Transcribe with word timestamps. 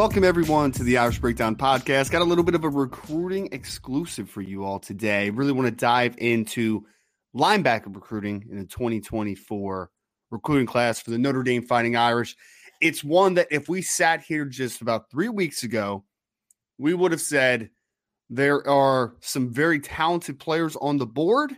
Welcome, 0.00 0.24
everyone, 0.24 0.72
to 0.72 0.82
the 0.82 0.96
Irish 0.96 1.18
Breakdown 1.18 1.56
Podcast. 1.56 2.10
Got 2.10 2.22
a 2.22 2.24
little 2.24 2.42
bit 2.42 2.54
of 2.54 2.64
a 2.64 2.70
recruiting 2.70 3.50
exclusive 3.52 4.30
for 4.30 4.40
you 4.40 4.64
all 4.64 4.78
today. 4.78 5.28
Really 5.28 5.52
want 5.52 5.68
to 5.68 5.76
dive 5.76 6.14
into 6.16 6.86
linebacker 7.36 7.94
recruiting 7.94 8.46
in 8.50 8.60
the 8.60 8.64
2024 8.64 9.90
recruiting 10.30 10.66
class 10.66 11.02
for 11.02 11.10
the 11.10 11.18
Notre 11.18 11.42
Dame 11.42 11.62
Fighting 11.62 11.96
Irish. 11.96 12.34
It's 12.80 13.04
one 13.04 13.34
that 13.34 13.48
if 13.50 13.68
we 13.68 13.82
sat 13.82 14.22
here 14.22 14.46
just 14.46 14.80
about 14.80 15.10
three 15.10 15.28
weeks 15.28 15.64
ago, 15.64 16.02
we 16.78 16.94
would 16.94 17.12
have 17.12 17.20
said 17.20 17.68
there 18.30 18.66
are 18.66 19.16
some 19.20 19.52
very 19.52 19.80
talented 19.80 20.38
players 20.38 20.76
on 20.76 20.96
the 20.96 21.06
board, 21.06 21.54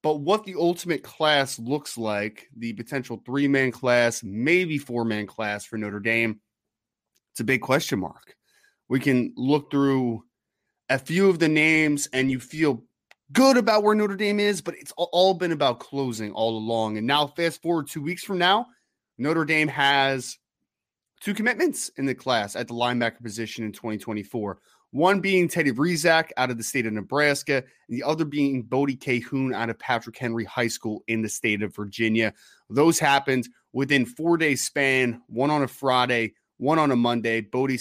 but 0.00 0.20
what 0.20 0.44
the 0.44 0.54
ultimate 0.56 1.02
class 1.02 1.58
looks 1.58 1.98
like, 1.98 2.46
the 2.56 2.72
potential 2.74 3.20
three 3.26 3.48
man 3.48 3.72
class, 3.72 4.22
maybe 4.22 4.78
four 4.78 5.04
man 5.04 5.26
class 5.26 5.64
for 5.64 5.76
Notre 5.76 5.98
Dame 5.98 6.38
it's 7.34 7.40
a 7.40 7.44
big 7.44 7.62
question 7.62 7.98
mark. 7.98 8.36
We 8.88 9.00
can 9.00 9.32
look 9.36 9.68
through 9.68 10.22
a 10.88 11.00
few 11.00 11.28
of 11.28 11.40
the 11.40 11.48
names 11.48 12.08
and 12.12 12.30
you 12.30 12.38
feel 12.38 12.84
good 13.32 13.56
about 13.56 13.82
where 13.82 13.96
Notre 13.96 14.14
Dame 14.14 14.38
is, 14.38 14.60
but 14.60 14.76
it's 14.76 14.92
all 14.96 15.34
been 15.34 15.50
about 15.50 15.80
closing 15.80 16.30
all 16.30 16.56
along. 16.56 16.96
And 16.96 17.08
now, 17.08 17.26
fast 17.26 17.60
forward 17.60 17.88
two 17.88 18.00
weeks 18.00 18.22
from 18.22 18.38
now, 18.38 18.66
Notre 19.18 19.44
Dame 19.44 19.66
has 19.66 20.38
two 21.20 21.34
commitments 21.34 21.88
in 21.96 22.06
the 22.06 22.14
class 22.14 22.54
at 22.54 22.68
the 22.68 22.74
linebacker 22.74 23.20
position 23.20 23.64
in 23.64 23.72
2024. 23.72 24.60
One 24.92 25.18
being 25.18 25.48
Teddy 25.48 25.72
Rezac 25.72 26.30
out 26.36 26.52
of 26.52 26.56
the 26.56 26.62
state 26.62 26.86
of 26.86 26.92
Nebraska, 26.92 27.64
and 27.88 27.98
the 27.98 28.04
other 28.04 28.24
being 28.24 28.62
Bodie 28.62 28.96
Kahoun 28.96 29.52
out 29.52 29.70
of 29.70 29.78
Patrick 29.80 30.16
Henry 30.16 30.44
High 30.44 30.68
School 30.68 31.02
in 31.08 31.20
the 31.20 31.28
state 31.28 31.64
of 31.64 31.74
Virginia. 31.74 32.32
Those 32.70 33.00
happened 33.00 33.48
within 33.72 34.06
four 34.06 34.36
days 34.36 34.62
span, 34.62 35.20
one 35.26 35.50
on 35.50 35.64
a 35.64 35.66
Friday, 35.66 36.34
one 36.64 36.78
on 36.78 36.90
a 36.90 36.96
Monday. 36.96 37.42
Bodie 37.42 37.78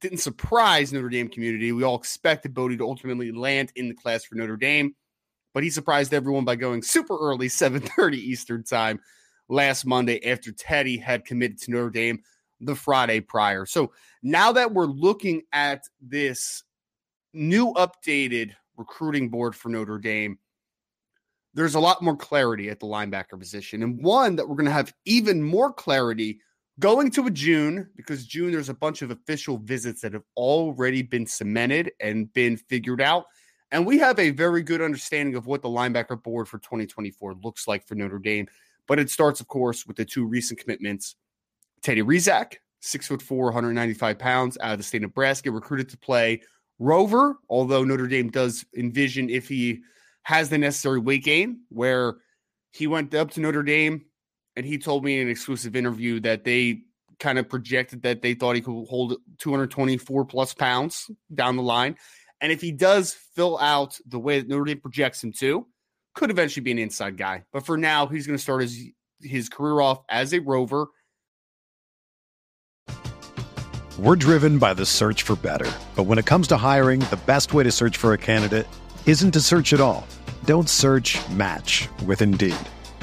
didn't 0.00 0.18
surprise 0.18 0.92
Notre 0.92 1.10
Dame 1.10 1.28
community. 1.28 1.70
We 1.70 1.82
all 1.82 1.96
expected 1.96 2.54
Bodie 2.54 2.78
to 2.78 2.84
ultimately 2.84 3.30
land 3.30 3.72
in 3.76 3.88
the 3.88 3.94
class 3.94 4.24
for 4.24 4.36
Notre 4.36 4.56
Dame, 4.56 4.94
but 5.52 5.62
he 5.62 5.70
surprised 5.70 6.14
everyone 6.14 6.44
by 6.44 6.56
going 6.56 6.82
super 6.82 7.16
early, 7.18 7.48
7:30 7.48 8.16
Eastern 8.16 8.64
time 8.64 9.00
last 9.48 9.84
Monday 9.84 10.24
after 10.24 10.50
Teddy 10.50 10.96
had 10.96 11.26
committed 11.26 11.60
to 11.60 11.70
Notre 11.70 11.90
Dame 11.90 12.22
the 12.60 12.74
Friday 12.74 13.20
prior. 13.20 13.66
So 13.66 13.92
now 14.22 14.52
that 14.52 14.72
we're 14.72 14.86
looking 14.86 15.42
at 15.52 15.82
this 16.00 16.64
new 17.34 17.74
updated 17.74 18.52
recruiting 18.76 19.28
board 19.28 19.54
for 19.54 19.68
Notre 19.68 19.98
Dame, 19.98 20.38
there's 21.54 21.74
a 21.74 21.80
lot 21.80 22.02
more 22.02 22.16
clarity 22.16 22.70
at 22.70 22.80
the 22.80 22.86
linebacker 22.86 23.38
position. 23.38 23.82
And 23.82 24.02
one 24.02 24.36
that 24.36 24.48
we're 24.48 24.56
going 24.56 24.66
to 24.66 24.72
have 24.72 24.94
even 25.04 25.42
more 25.42 25.72
clarity 25.72 26.40
going 26.78 27.10
to 27.12 27.26
a 27.26 27.30
June 27.30 27.88
because 27.96 28.26
June 28.26 28.52
there's 28.52 28.68
a 28.68 28.74
bunch 28.74 29.02
of 29.02 29.10
official 29.10 29.58
visits 29.58 30.00
that 30.00 30.12
have 30.12 30.24
already 30.36 31.02
been 31.02 31.26
cemented 31.26 31.92
and 32.00 32.32
been 32.32 32.56
figured 32.56 33.00
out. 33.00 33.26
And 33.70 33.86
we 33.86 33.98
have 33.98 34.18
a 34.18 34.30
very 34.30 34.62
good 34.62 34.82
understanding 34.82 35.34
of 35.34 35.46
what 35.46 35.62
the 35.62 35.68
linebacker 35.68 36.22
board 36.22 36.48
for 36.48 36.58
2024 36.58 37.36
looks 37.42 37.66
like 37.66 37.86
for 37.86 37.94
Notre 37.94 38.18
Dame. 38.18 38.46
But 38.86 38.98
it 38.98 39.10
starts, 39.10 39.40
of 39.40 39.48
course, 39.48 39.86
with 39.86 39.96
the 39.96 40.04
two 40.04 40.26
recent 40.26 40.58
commitments. 40.58 41.16
Teddy 41.82 42.02
Rezac, 42.02 42.56
six 42.80 43.06
foot 43.06 43.22
four, 43.22 43.46
195 43.46 44.18
pounds, 44.18 44.58
out 44.60 44.72
of 44.72 44.78
the 44.78 44.84
state 44.84 44.98
of 44.98 45.10
Nebraska, 45.10 45.50
recruited 45.50 45.88
to 45.90 45.96
play 45.96 46.42
Rover, 46.78 47.38
although 47.48 47.84
Notre 47.84 48.08
Dame 48.08 48.28
does 48.28 48.64
envision 48.76 49.30
if 49.30 49.48
he 49.48 49.80
has 50.24 50.48
the 50.48 50.58
necessary 50.58 50.98
weight 50.98 51.24
gain, 51.24 51.60
where 51.68 52.16
he 52.72 52.86
went 52.86 53.14
up 53.14 53.30
to 53.32 53.40
Notre 53.40 53.62
Dame 53.62 54.04
and 54.56 54.66
he 54.66 54.78
told 54.78 55.04
me 55.04 55.16
in 55.16 55.22
an 55.22 55.30
exclusive 55.30 55.76
interview 55.76 56.20
that 56.20 56.44
they 56.44 56.82
kind 57.18 57.38
of 57.38 57.48
projected 57.48 58.02
that 58.02 58.22
they 58.22 58.34
thought 58.34 58.56
he 58.56 58.60
could 58.60 58.86
hold 58.86 59.16
224 59.38 60.24
plus 60.24 60.54
pounds 60.54 61.10
down 61.32 61.56
the 61.56 61.62
line. 61.62 61.96
And 62.40 62.50
if 62.50 62.60
he 62.60 62.72
does 62.72 63.12
fill 63.34 63.58
out 63.58 63.98
the 64.06 64.18
way 64.18 64.40
that 64.40 64.48
Notre 64.48 64.64
Dame 64.64 64.80
projects 64.80 65.22
him 65.22 65.32
to, 65.34 65.66
could 66.14 66.30
eventually 66.30 66.62
be 66.62 66.72
an 66.72 66.78
inside 66.78 67.16
guy. 67.16 67.44
But 67.52 67.64
for 67.64 67.76
now, 67.78 68.06
he's 68.06 68.26
going 68.26 68.36
to 68.36 68.42
start 68.42 68.62
his 68.62 68.90
his 69.20 69.48
career 69.48 69.80
off 69.80 70.02
as 70.08 70.34
a 70.34 70.40
rover. 70.40 70.88
We're 73.98 74.16
driven 74.16 74.58
by 74.58 74.74
the 74.74 74.84
search 74.84 75.22
for 75.22 75.36
better. 75.36 75.70
But 75.94 76.04
when 76.04 76.18
it 76.18 76.26
comes 76.26 76.48
to 76.48 76.56
hiring, 76.56 77.00
the 77.00 77.20
best 77.24 77.54
way 77.54 77.62
to 77.62 77.70
search 77.70 77.96
for 77.96 78.12
a 78.12 78.18
candidate 78.18 78.66
isn't 79.06 79.30
to 79.32 79.40
search 79.40 79.72
at 79.72 79.80
all. 79.80 80.06
Don't 80.44 80.68
search 80.68 81.18
match 81.30 81.88
with 82.04 82.20
Indeed. 82.20 82.56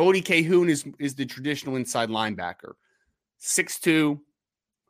Bodie 0.00 0.22
Kahoun 0.22 0.70
is 0.70 0.86
is 0.98 1.14
the 1.14 1.26
traditional 1.26 1.76
inside 1.76 2.08
linebacker. 2.08 2.72
6'2, 3.42 4.18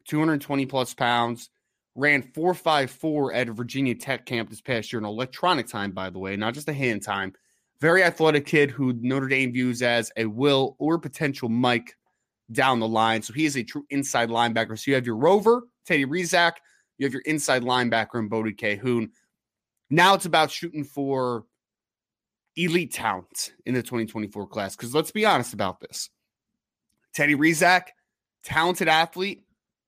220 0.06 0.66
plus 0.66 0.94
pounds, 0.94 1.50
ran 1.96 2.22
4.54 2.22 3.34
at 3.34 3.48
Virginia 3.48 3.96
Tech 3.96 4.24
camp 4.24 4.48
this 4.48 4.60
past 4.60 4.92
year 4.92 5.00
in 5.00 5.04
electronic 5.04 5.66
time, 5.66 5.90
by 5.90 6.10
the 6.10 6.20
way, 6.20 6.36
not 6.36 6.54
just 6.54 6.68
a 6.68 6.72
hand 6.72 7.02
time. 7.02 7.32
Very 7.80 8.04
athletic 8.04 8.46
kid 8.46 8.70
who 8.70 8.92
Notre 9.00 9.26
Dame 9.26 9.52
views 9.52 9.82
as 9.82 10.12
a 10.16 10.26
will 10.26 10.76
or 10.78 10.96
potential 10.96 11.48
Mike 11.48 11.96
down 12.52 12.78
the 12.78 12.86
line. 12.86 13.20
So 13.20 13.32
he 13.32 13.46
is 13.46 13.56
a 13.56 13.64
true 13.64 13.84
inside 13.90 14.28
linebacker. 14.28 14.78
So 14.78 14.92
you 14.92 14.94
have 14.94 15.06
your 15.06 15.16
rover, 15.16 15.62
Teddy 15.86 16.06
Rezac, 16.06 16.52
you 16.98 17.06
have 17.06 17.12
your 17.12 17.22
inside 17.22 17.64
linebacker 17.64 18.20
in 18.20 18.28
Bodie 18.28 18.54
Kahoun. 18.54 19.08
Now 19.90 20.14
it's 20.14 20.26
about 20.26 20.52
shooting 20.52 20.84
for 20.84 21.46
elite 22.64 22.92
talent 22.92 23.52
in 23.66 23.74
the 23.74 23.82
2024 23.82 24.46
class. 24.46 24.76
Because 24.76 24.94
let's 24.94 25.10
be 25.10 25.24
honest 25.24 25.54
about 25.54 25.80
this 25.80 26.10
Teddy 27.14 27.34
Rezac, 27.34 27.88
talented 28.44 28.88
athlete, 28.88 29.42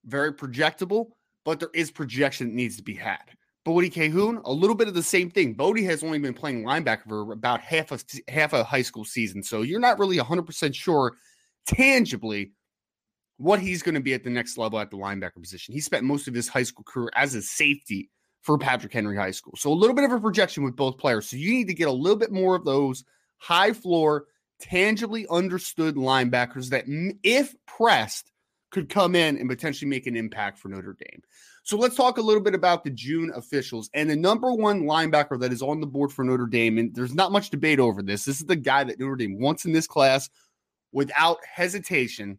very 0.05 0.33
projectable, 0.33 1.11
but 1.45 1.61
there 1.61 1.71
is 1.75 1.91
projection 1.91 2.49
that 2.49 2.55
needs 2.55 2.77
to 2.77 2.83
be 2.83 2.95
had. 2.95 3.23
Bodie 3.65 3.91
Kahoun, 3.91 4.41
a 4.45 4.53
little 4.53 4.75
bit 4.75 4.89
of 4.89 4.95
the 4.95 5.03
same 5.03 5.31
thing. 5.31 5.55
Bodie 5.55 5.85
has 5.85 6.03
only 6.03 6.19
been 6.19 6.35
playing 6.35 6.65
linebacker 6.65 7.09
for 7.09 7.33
about 7.33 7.61
half 7.61 7.93
a 7.93 7.99
half 8.29 8.53
a 8.53 8.65
high 8.65 8.83
school 8.83 9.05
season, 9.05 9.43
so 9.43 9.63
you're 9.63 9.79
not 9.79 10.01
really 10.01 10.19
100% 10.19 10.75
sure 10.75 11.13
tangibly 11.67 12.53
what 13.37 13.61
he's 13.61 13.83
going 13.83 13.95
to 13.95 14.01
be 14.01 14.15
at 14.15 14.25
the 14.25 14.31
next 14.31 14.59
level 14.59 14.81
at 14.81 14.91
the 14.91 14.97
linebacker 14.97 15.41
position. 15.41 15.75
He 15.75 15.81
spent 15.81 16.05
most 16.05 16.27
of 16.27 16.35
his 16.35 16.49
high 16.49 16.63
school 16.65 16.85
career 16.85 17.11
as 17.15 17.35
a 17.37 17.43
safety 17.43 18.11
for 18.43 18.59
Patrick 18.59 18.93
Henry 18.93 19.17
High 19.17 19.31
School. 19.31 19.55
So 19.57 19.73
a 19.73 19.75
little 19.75 19.95
bit 19.95 20.05
of 20.05 20.13
a 20.13 20.21
projection 20.21 20.65
with 20.65 20.77
both 20.77 20.99
players. 20.99 21.29
So 21.29 21.37
you 21.37 21.53
need 21.53 21.69
to 21.69 21.75
get 21.75 21.89
a 21.89 21.93
little 21.93 22.19
bit 22.19 22.33
more 22.33 22.55
of 22.55 22.65
those 22.65 23.05
high 23.39 23.73
floor, 23.73 24.27
tangibly 24.61 25.27
understood 25.31 25.95
linebackers 25.95 26.69
that, 26.71 26.85
if 27.23 27.55
pressed, 27.67 28.31
could 28.71 28.89
come 28.89 29.15
in 29.15 29.37
and 29.37 29.49
potentially 29.49 29.89
make 29.89 30.07
an 30.07 30.17
impact 30.17 30.59
for 30.59 30.69
Notre 30.69 30.97
Dame. 30.99 31.23
So 31.63 31.77
let's 31.77 31.95
talk 31.95 32.19
a 32.19 32.23
little 32.23 32.43
bit 32.43 32.55
about 32.55 32.83
the 32.83 32.91
June 32.91 33.31
officials 33.35 33.89
and 33.95 34.11
the 34.11 34.17
number 34.17 34.53
one 34.53 34.83
linebacker 34.83 35.39
that 35.41 35.53
is 35.53 35.63
on 35.63 35.81
the 35.81 35.87
board 35.87 36.11
for 36.11 36.25
Notre 36.25 36.47
Dame. 36.47 36.79
And 36.79 36.95
there's 36.95 37.15
not 37.15 37.31
much 37.31 37.51
debate 37.51 37.79
over 37.79 38.03
this. 38.03 38.25
This 38.25 38.41
is 38.41 38.47
the 38.47 38.57
guy 38.57 38.83
that 38.83 38.99
Notre 38.99 39.15
Dame 39.15 39.39
wants 39.39 39.65
in 39.65 39.73
this 39.73 39.87
class 39.87 40.29
without 40.91 41.39
hesitation. 41.45 42.39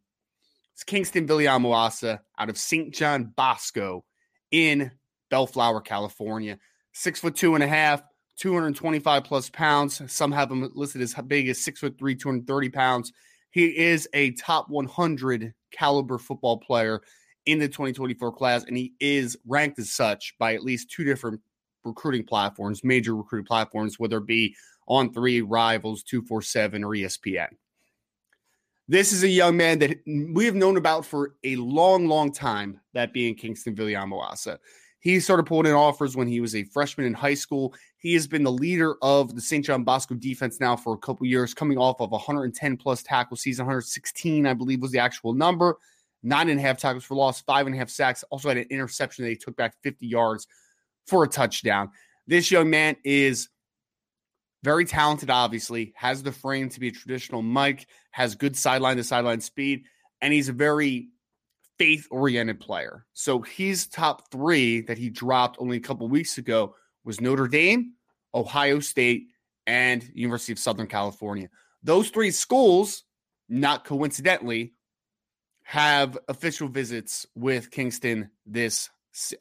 It's 0.73 0.83
Kingston 0.83 1.27
Viliamu-Asa 1.27 2.21
out 2.37 2.49
of 2.49 2.57
St. 2.57 2.93
John 2.93 3.31
Bosco 3.35 4.03
in 4.51 4.91
Bellflower, 5.33 5.81
California. 5.81 6.59
Six 6.91 7.19
foot 7.19 7.35
two 7.35 7.55
and 7.55 7.63
a 7.63 7.67
half, 7.67 8.03
225 8.37 9.23
plus 9.23 9.49
pounds. 9.49 9.99
Some 10.05 10.31
have 10.31 10.51
him 10.51 10.69
listed 10.75 11.01
as 11.01 11.15
big 11.25 11.49
as 11.49 11.59
six 11.59 11.79
foot 11.79 11.97
three, 11.97 12.13
230 12.13 12.69
pounds. 12.69 13.11
He 13.49 13.65
is 13.75 14.07
a 14.13 14.29
top 14.33 14.69
100 14.69 15.55
caliber 15.71 16.19
football 16.19 16.57
player 16.57 17.01
in 17.47 17.57
the 17.57 17.67
2024 17.67 18.31
class, 18.33 18.63
and 18.65 18.77
he 18.77 18.93
is 18.99 19.35
ranked 19.47 19.79
as 19.79 19.89
such 19.89 20.35
by 20.37 20.53
at 20.53 20.63
least 20.63 20.91
two 20.91 21.03
different 21.03 21.41
recruiting 21.83 22.23
platforms, 22.23 22.83
major 22.83 23.15
recruiting 23.15 23.47
platforms, 23.47 23.97
whether 23.97 24.17
it 24.17 24.27
be 24.27 24.55
on 24.87 25.11
three, 25.11 25.41
Rivals, 25.41 26.03
247, 26.03 26.83
or 26.83 26.91
ESPN. 26.91 27.47
This 28.87 29.11
is 29.11 29.23
a 29.23 29.29
young 29.29 29.57
man 29.57 29.79
that 29.79 29.97
we 30.05 30.45
have 30.45 30.53
known 30.53 30.77
about 30.77 31.07
for 31.07 31.33
a 31.43 31.55
long, 31.55 32.05
long 32.05 32.31
time, 32.31 32.79
that 32.93 33.13
being 33.13 33.33
Kingston 33.33 33.75
Viliamu-Asa. 33.75 34.59
He 35.03 35.19
started 35.19 35.45
pulling 35.45 35.65
in 35.65 35.73
offers 35.73 36.15
when 36.15 36.29
he 36.29 36.39
was 36.39 36.55
a 36.55 36.63
freshman 36.63 37.05
in 37.05 37.13
high 37.13 37.33
school. 37.33 37.73
He 37.97 38.13
has 38.13 38.25
been 38.25 38.43
the 38.43 38.51
leader 38.53 38.95
of 39.01 39.35
the 39.35 39.41
St. 39.41 39.65
John 39.65 39.83
Bosco 39.83 40.15
defense 40.15 40.61
now 40.61 40.77
for 40.77 40.93
a 40.93 40.97
couple 40.97 41.27
years, 41.27 41.53
coming 41.53 41.77
off 41.77 41.99
of 41.99 42.11
110 42.11 42.77
plus 42.77 43.03
tackle 43.03 43.35
season, 43.35 43.65
116, 43.65 44.47
I 44.47 44.53
believe 44.53 44.81
was 44.81 44.91
the 44.91 44.99
actual 44.99 45.33
number. 45.33 45.77
Nine 46.23 46.47
and 46.47 46.57
a 46.57 46.63
half 46.63 46.77
tackles 46.77 47.03
for 47.03 47.15
loss, 47.15 47.41
five 47.41 47.65
and 47.65 47.75
a 47.75 47.77
half 47.77 47.89
sacks. 47.89 48.23
Also 48.29 48.47
had 48.47 48.55
an 48.55 48.67
interception 48.69 49.25
that 49.25 49.31
he 49.31 49.35
took 49.35 49.57
back 49.57 49.75
50 49.83 50.07
yards 50.07 50.47
for 51.05 51.25
a 51.25 51.27
touchdown. 51.27 51.91
This 52.25 52.49
young 52.49 52.69
man 52.69 52.95
is 53.03 53.49
very 54.63 54.85
talented, 54.85 55.29
obviously, 55.29 55.91
has 55.97 56.23
the 56.23 56.31
frame 56.31 56.69
to 56.69 56.79
be 56.79 56.87
a 56.87 56.91
traditional 56.91 57.41
Mike, 57.41 57.87
has 58.11 58.35
good 58.35 58.55
sideline 58.55 58.95
to 58.95 59.03
sideline 59.03 59.41
speed, 59.41 59.83
and 60.21 60.31
he's 60.31 60.47
a 60.47 60.53
very 60.53 61.09
faith 61.77 62.07
oriented 62.11 62.59
player. 62.59 63.05
So 63.13 63.41
his 63.41 63.87
top 63.87 64.31
three 64.31 64.81
that 64.81 64.97
he 64.97 65.09
dropped 65.09 65.57
only 65.59 65.77
a 65.77 65.81
couple 65.81 66.07
weeks 66.07 66.37
ago 66.37 66.75
was 67.03 67.19
Notre 67.19 67.47
Dame, 67.47 67.93
Ohio 68.33 68.79
State, 68.79 69.27
and 69.67 70.09
University 70.13 70.51
of 70.51 70.59
Southern 70.59 70.87
California. 70.87 71.49
Those 71.83 72.09
three 72.09 72.31
schools, 72.31 73.03
not 73.49 73.85
coincidentally, 73.85 74.73
have 75.63 76.17
official 76.27 76.67
visits 76.67 77.25
with 77.35 77.71
Kingston 77.71 78.29
this 78.45 78.89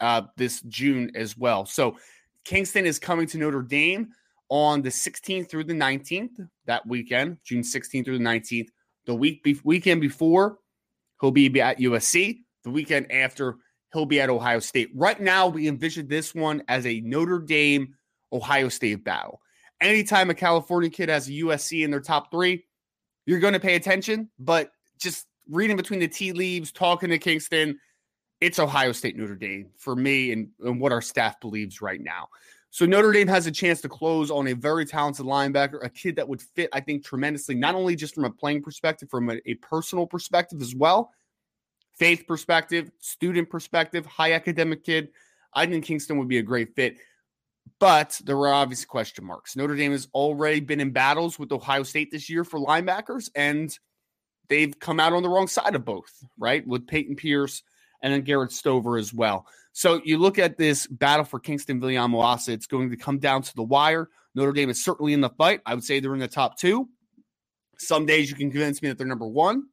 uh, 0.01 0.23
this 0.37 0.61
June 0.63 1.11
as 1.15 1.37
well. 1.37 1.65
So 1.65 1.97
Kingston 2.45 2.87
is 2.87 2.99
coming 2.99 3.27
to 3.29 3.39
Notre 3.39 3.63
Dame 3.63 4.11
on 4.49 4.83
the 4.83 4.91
16th 4.91 5.49
through 5.49 5.65
the 5.65 5.73
19th 5.73 6.47
that 6.67 6.87
weekend, 6.87 7.39
June 7.45 7.63
16th 7.63 8.05
through 8.05 8.19
the 8.19 8.25
19th. 8.25 8.69
The 9.07 9.15
week 9.15 9.43
be- 9.43 9.59
weekend 9.65 10.01
before, 10.01 10.59
He'll 11.23 11.31
be 11.31 11.61
at 11.61 11.79
USC. 11.79 12.41
The 12.65 12.71
weekend 12.71 13.11
after, 13.11 13.57
he'll 13.93 14.07
be 14.07 14.21
at 14.21 14.29
Ohio 14.29 14.59
State. 14.59 14.91
Right 14.95 15.19
now, 15.19 15.47
we 15.47 15.69
envision 15.69 16.09
this 16.09 16.35
one 16.35 16.63
as 16.69 16.85
a 16.85 17.01
Notre 17.01 17.39
Dame 17.39 17.95
Ohio 18.33 18.69
State 18.69 19.05
battle. 19.05 19.41
Anytime 19.81 20.31
a 20.31 20.35
California 20.35 20.91
kid 20.91 21.09
has 21.09 21.29
a 21.29 21.33
USC 21.33 21.85
in 21.85 21.93
their 21.93 22.01
top 22.01 22.31
three, 22.31 22.65
you're 23.25 23.39
going 23.39 23.55
to 23.55 23.61
pay 23.61 23.77
attention. 23.77 24.31
But 24.39 24.73
just 25.01 25.27
reading 25.49 25.77
between 25.77 26.01
the 26.01 26.09
tea 26.09 26.33
leaves, 26.33 26.73
talking 26.73 27.11
to 27.11 27.19
Kingston, 27.19 27.79
it's 28.41 28.59
Ohio 28.59 28.91
State 28.91 29.17
Notre 29.17 29.37
Dame 29.37 29.71
for 29.79 29.95
me 29.95 30.33
and, 30.33 30.49
and 30.61 30.81
what 30.81 30.91
our 30.91 31.03
staff 31.03 31.41
believes 31.41 31.81
right 31.81 32.01
now. 32.01 32.29
So 32.73 32.87
Notre 32.87 33.13
Dame 33.13 33.29
has 33.29 33.47
a 33.47 33.51
chance 33.51 33.83
to 33.83 33.89
close 33.89 34.31
on 34.31 34.49
a 34.49 34.55
very 34.55 34.87
talented 34.87 35.27
linebacker, 35.27 35.85
a 35.85 35.91
kid 35.91 36.17
that 36.17 36.27
would 36.27 36.41
fit, 36.41 36.71
I 36.73 36.81
think, 36.81 37.05
tremendously, 37.05 37.55
not 37.55 37.75
only 37.75 37.95
just 37.95 38.15
from 38.15 38.25
a 38.25 38.31
playing 38.31 38.63
perspective, 38.63 39.11
from 39.11 39.29
a, 39.29 39.37
a 39.45 39.55
personal 39.57 40.07
perspective 40.07 40.63
as 40.63 40.75
well, 40.75 41.13
faith 41.99 42.25
perspective, 42.27 42.91
student 42.99 43.51
perspective, 43.51 44.07
high 44.07 44.33
academic 44.33 44.85
kid. 44.85 45.11
I 45.53 45.67
think 45.67 45.85
Kingston 45.85 46.17
would 46.17 46.29
be 46.29 46.39
a 46.39 46.43
great 46.43 46.75
fit. 46.75 46.97
But 47.79 48.19
there 48.25 48.39
were 48.39 48.49
obvious 48.49 48.87
question 48.87 49.27
marks. 49.27 49.55
Notre 49.55 49.77
Dame 49.77 49.93
has 49.93 50.09
already 50.15 50.61
been 50.61 50.81
in 50.81 50.93
battles 50.93 51.39
with 51.39 51.53
Ohio 51.53 51.83
State 51.83 52.11
this 52.11 52.31
year 52.31 52.43
for 52.43 52.59
linebackers, 52.59 53.29
and 53.35 53.79
they've 54.49 54.79
come 54.81 54.99
out 54.99 55.13
on 55.13 55.23
the 55.23 55.29
wrong 55.29 55.47
side 55.47 55.75
of 55.75 55.85
both, 55.85 56.25
right? 56.39 56.67
With 56.67 56.87
Peyton 56.87 57.17
Pierce 57.17 57.63
and 58.03 58.15
then 58.15 58.23
Garrett 58.23 58.51
Stover 58.51 58.97
as 58.97 59.13
well. 59.13 59.47
So 59.73 60.01
you 60.05 60.19
look 60.19 60.39
at 60.39 60.59
this 60.59 60.87
battle 60.87 61.25
for 61.25 61.41
Kingston 61.41 61.81
Viliamu-Asa, 61.81 62.53
it's 62.53 62.67
going 62.67 62.91
to 62.91 62.97
come 62.97 63.19
down 63.19 63.43
to 63.43 63.55
the 63.55 63.63
wire. 63.63 64.09
Notre 64.35 64.53
Dame 64.53 64.71
is 64.71 64.85
certainly 64.85 65.13
in 65.13 65.21
the 65.21 65.31
fight. 65.31 65.61
I 65.67 65.75
would 65.75 65.85
say 65.85 66.01
they're 66.01 66.15
in 66.15 66.21
the 66.21 66.29
top 66.29 66.59
two. 66.59 66.89
Some 67.79 68.07
days 68.07 68.31
you 68.31 68.37
can 68.37 68.51
convince 68.51 68.83
me 68.83 68.89
that 68.89 68.99
they're 68.99 69.07
number 69.07 69.27
one, 69.27 69.65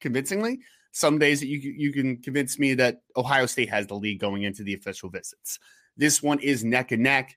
convincingly. 0.00 0.60
Some 0.92 1.18
days 1.18 1.40
that 1.40 1.46
you 1.46 1.58
you 1.58 1.92
can 1.92 2.18
convince 2.18 2.58
me 2.58 2.74
that 2.74 3.02
Ohio 3.16 3.46
State 3.46 3.70
has 3.70 3.86
the 3.86 3.94
lead 3.94 4.20
going 4.20 4.42
into 4.42 4.62
the 4.62 4.74
official 4.74 5.08
visits. 5.08 5.58
This 5.96 6.22
one 6.22 6.38
is 6.40 6.64
neck 6.64 6.92
and 6.92 7.02
neck 7.02 7.36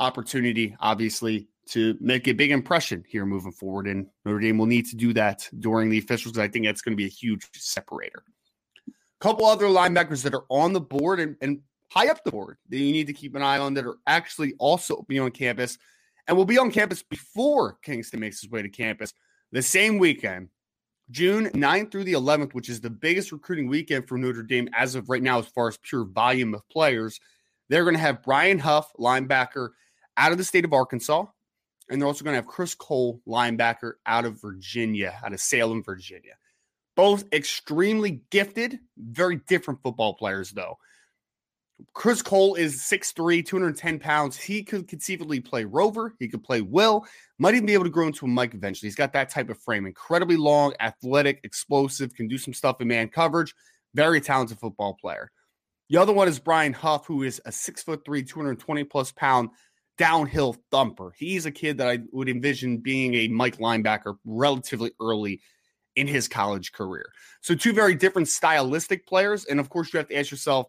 opportunity, 0.00 0.76
obviously, 0.80 1.48
to 1.70 1.96
make 2.00 2.26
a 2.28 2.32
big 2.32 2.50
impression 2.50 3.04
here 3.08 3.24
moving 3.24 3.52
forward. 3.52 3.86
And 3.86 4.06
Notre 4.24 4.40
Dame 4.40 4.58
will 4.58 4.66
need 4.66 4.86
to 4.86 4.96
do 4.96 5.12
that 5.14 5.48
during 5.58 5.88
the 5.88 5.98
officials. 5.98 6.38
I 6.38 6.48
think 6.48 6.64
that's 6.64 6.82
going 6.82 6.92
to 6.92 6.96
be 6.96 7.06
a 7.06 7.08
huge 7.08 7.48
separator 7.54 8.24
couple 9.20 9.46
other 9.46 9.66
linebackers 9.66 10.22
that 10.22 10.34
are 10.34 10.44
on 10.50 10.72
the 10.72 10.80
board 10.80 11.20
and, 11.20 11.36
and 11.40 11.60
high 11.90 12.08
up 12.08 12.22
the 12.24 12.30
board 12.30 12.58
that 12.68 12.78
you 12.78 12.92
need 12.92 13.06
to 13.06 13.12
keep 13.12 13.34
an 13.34 13.42
eye 13.42 13.58
on 13.58 13.74
that 13.74 13.86
are 13.86 13.98
actually 14.06 14.54
also 14.58 15.04
be 15.08 15.18
on 15.18 15.30
campus 15.30 15.78
and 16.26 16.36
will 16.36 16.44
be 16.44 16.58
on 16.58 16.70
campus 16.70 17.02
before 17.02 17.78
Kingston 17.82 18.20
makes 18.20 18.40
his 18.40 18.50
way 18.50 18.62
to 18.62 18.68
campus 18.68 19.12
the 19.52 19.62
same 19.62 19.98
weekend, 19.98 20.48
June 21.10 21.46
9th 21.50 21.92
through 21.92 22.04
the 22.04 22.14
11th, 22.14 22.52
which 22.52 22.68
is 22.68 22.80
the 22.80 22.90
biggest 22.90 23.30
recruiting 23.30 23.68
weekend 23.68 24.08
for 24.08 24.18
Notre 24.18 24.42
Dame 24.42 24.68
as 24.76 24.94
of 24.94 25.08
right 25.08 25.22
now, 25.22 25.38
as 25.38 25.46
far 25.46 25.68
as 25.68 25.78
pure 25.78 26.04
volume 26.04 26.54
of 26.54 26.68
players. 26.68 27.20
They're 27.68 27.84
going 27.84 27.94
to 27.94 28.00
have 28.00 28.22
Brian 28.22 28.58
Huff, 28.58 28.92
linebacker, 28.98 29.70
out 30.16 30.32
of 30.32 30.38
the 30.38 30.44
state 30.44 30.64
of 30.64 30.72
Arkansas. 30.72 31.26
and 31.88 32.00
they're 32.00 32.08
also 32.08 32.24
going 32.24 32.34
to 32.34 32.42
have 32.42 32.46
Chris 32.46 32.74
Cole, 32.74 33.20
linebacker 33.26 33.92
out 34.06 34.24
of 34.24 34.40
Virginia, 34.40 35.18
out 35.24 35.32
of 35.32 35.40
Salem, 35.40 35.82
Virginia. 35.82 36.34
Both 36.96 37.24
extremely 37.32 38.22
gifted, 38.30 38.78
very 38.96 39.36
different 39.46 39.82
football 39.82 40.14
players, 40.14 40.50
though. 40.50 40.78
Chris 41.92 42.22
Cole 42.22 42.54
is 42.54 42.76
6'3, 42.76 43.44
210 43.44 43.98
pounds. 43.98 44.36
He 44.36 44.62
could 44.62 44.88
conceivably 44.88 45.40
play 45.40 45.64
Rover. 45.64 46.14
He 46.18 46.26
could 46.26 46.42
play 46.42 46.62
Will. 46.62 47.04
Might 47.38 47.54
even 47.54 47.66
be 47.66 47.74
able 47.74 47.84
to 47.84 47.90
grow 47.90 48.06
into 48.06 48.24
a 48.24 48.28
Mike 48.28 48.54
eventually. 48.54 48.88
He's 48.88 48.96
got 48.96 49.12
that 49.12 49.28
type 49.28 49.50
of 49.50 49.60
frame. 49.60 49.84
Incredibly 49.86 50.36
long, 50.36 50.72
athletic, 50.80 51.40
explosive, 51.44 52.14
can 52.14 52.28
do 52.28 52.38
some 52.38 52.54
stuff 52.54 52.80
in 52.80 52.88
man 52.88 53.08
coverage. 53.08 53.54
Very 53.94 54.20
talented 54.20 54.58
football 54.58 54.94
player. 54.94 55.30
The 55.90 55.98
other 55.98 56.12
one 56.12 56.28
is 56.28 56.38
Brian 56.38 56.72
Huff, 56.72 57.06
who 57.06 57.22
is 57.22 57.40
a 57.44 57.50
6'3, 57.50 58.26
220 58.26 58.84
plus 58.84 59.12
pound 59.12 59.50
downhill 59.98 60.56
thumper. 60.70 61.12
He's 61.16 61.46
a 61.46 61.50
kid 61.50 61.78
that 61.78 61.88
I 61.88 61.98
would 62.10 62.28
envision 62.28 62.78
being 62.78 63.14
a 63.14 63.28
Mike 63.28 63.58
linebacker 63.58 64.16
relatively 64.24 64.92
early 65.00 65.40
in 65.96 66.06
his 66.06 66.28
college 66.28 66.72
career. 66.72 67.10
So, 67.40 67.54
two 67.54 67.72
very 67.72 67.94
different 67.94 68.28
stylistic 68.28 69.06
players. 69.06 69.44
And 69.46 69.58
of 69.58 69.68
course, 69.68 69.92
you 69.92 69.98
have 69.98 70.08
to 70.08 70.18
ask 70.18 70.30
yourself, 70.30 70.68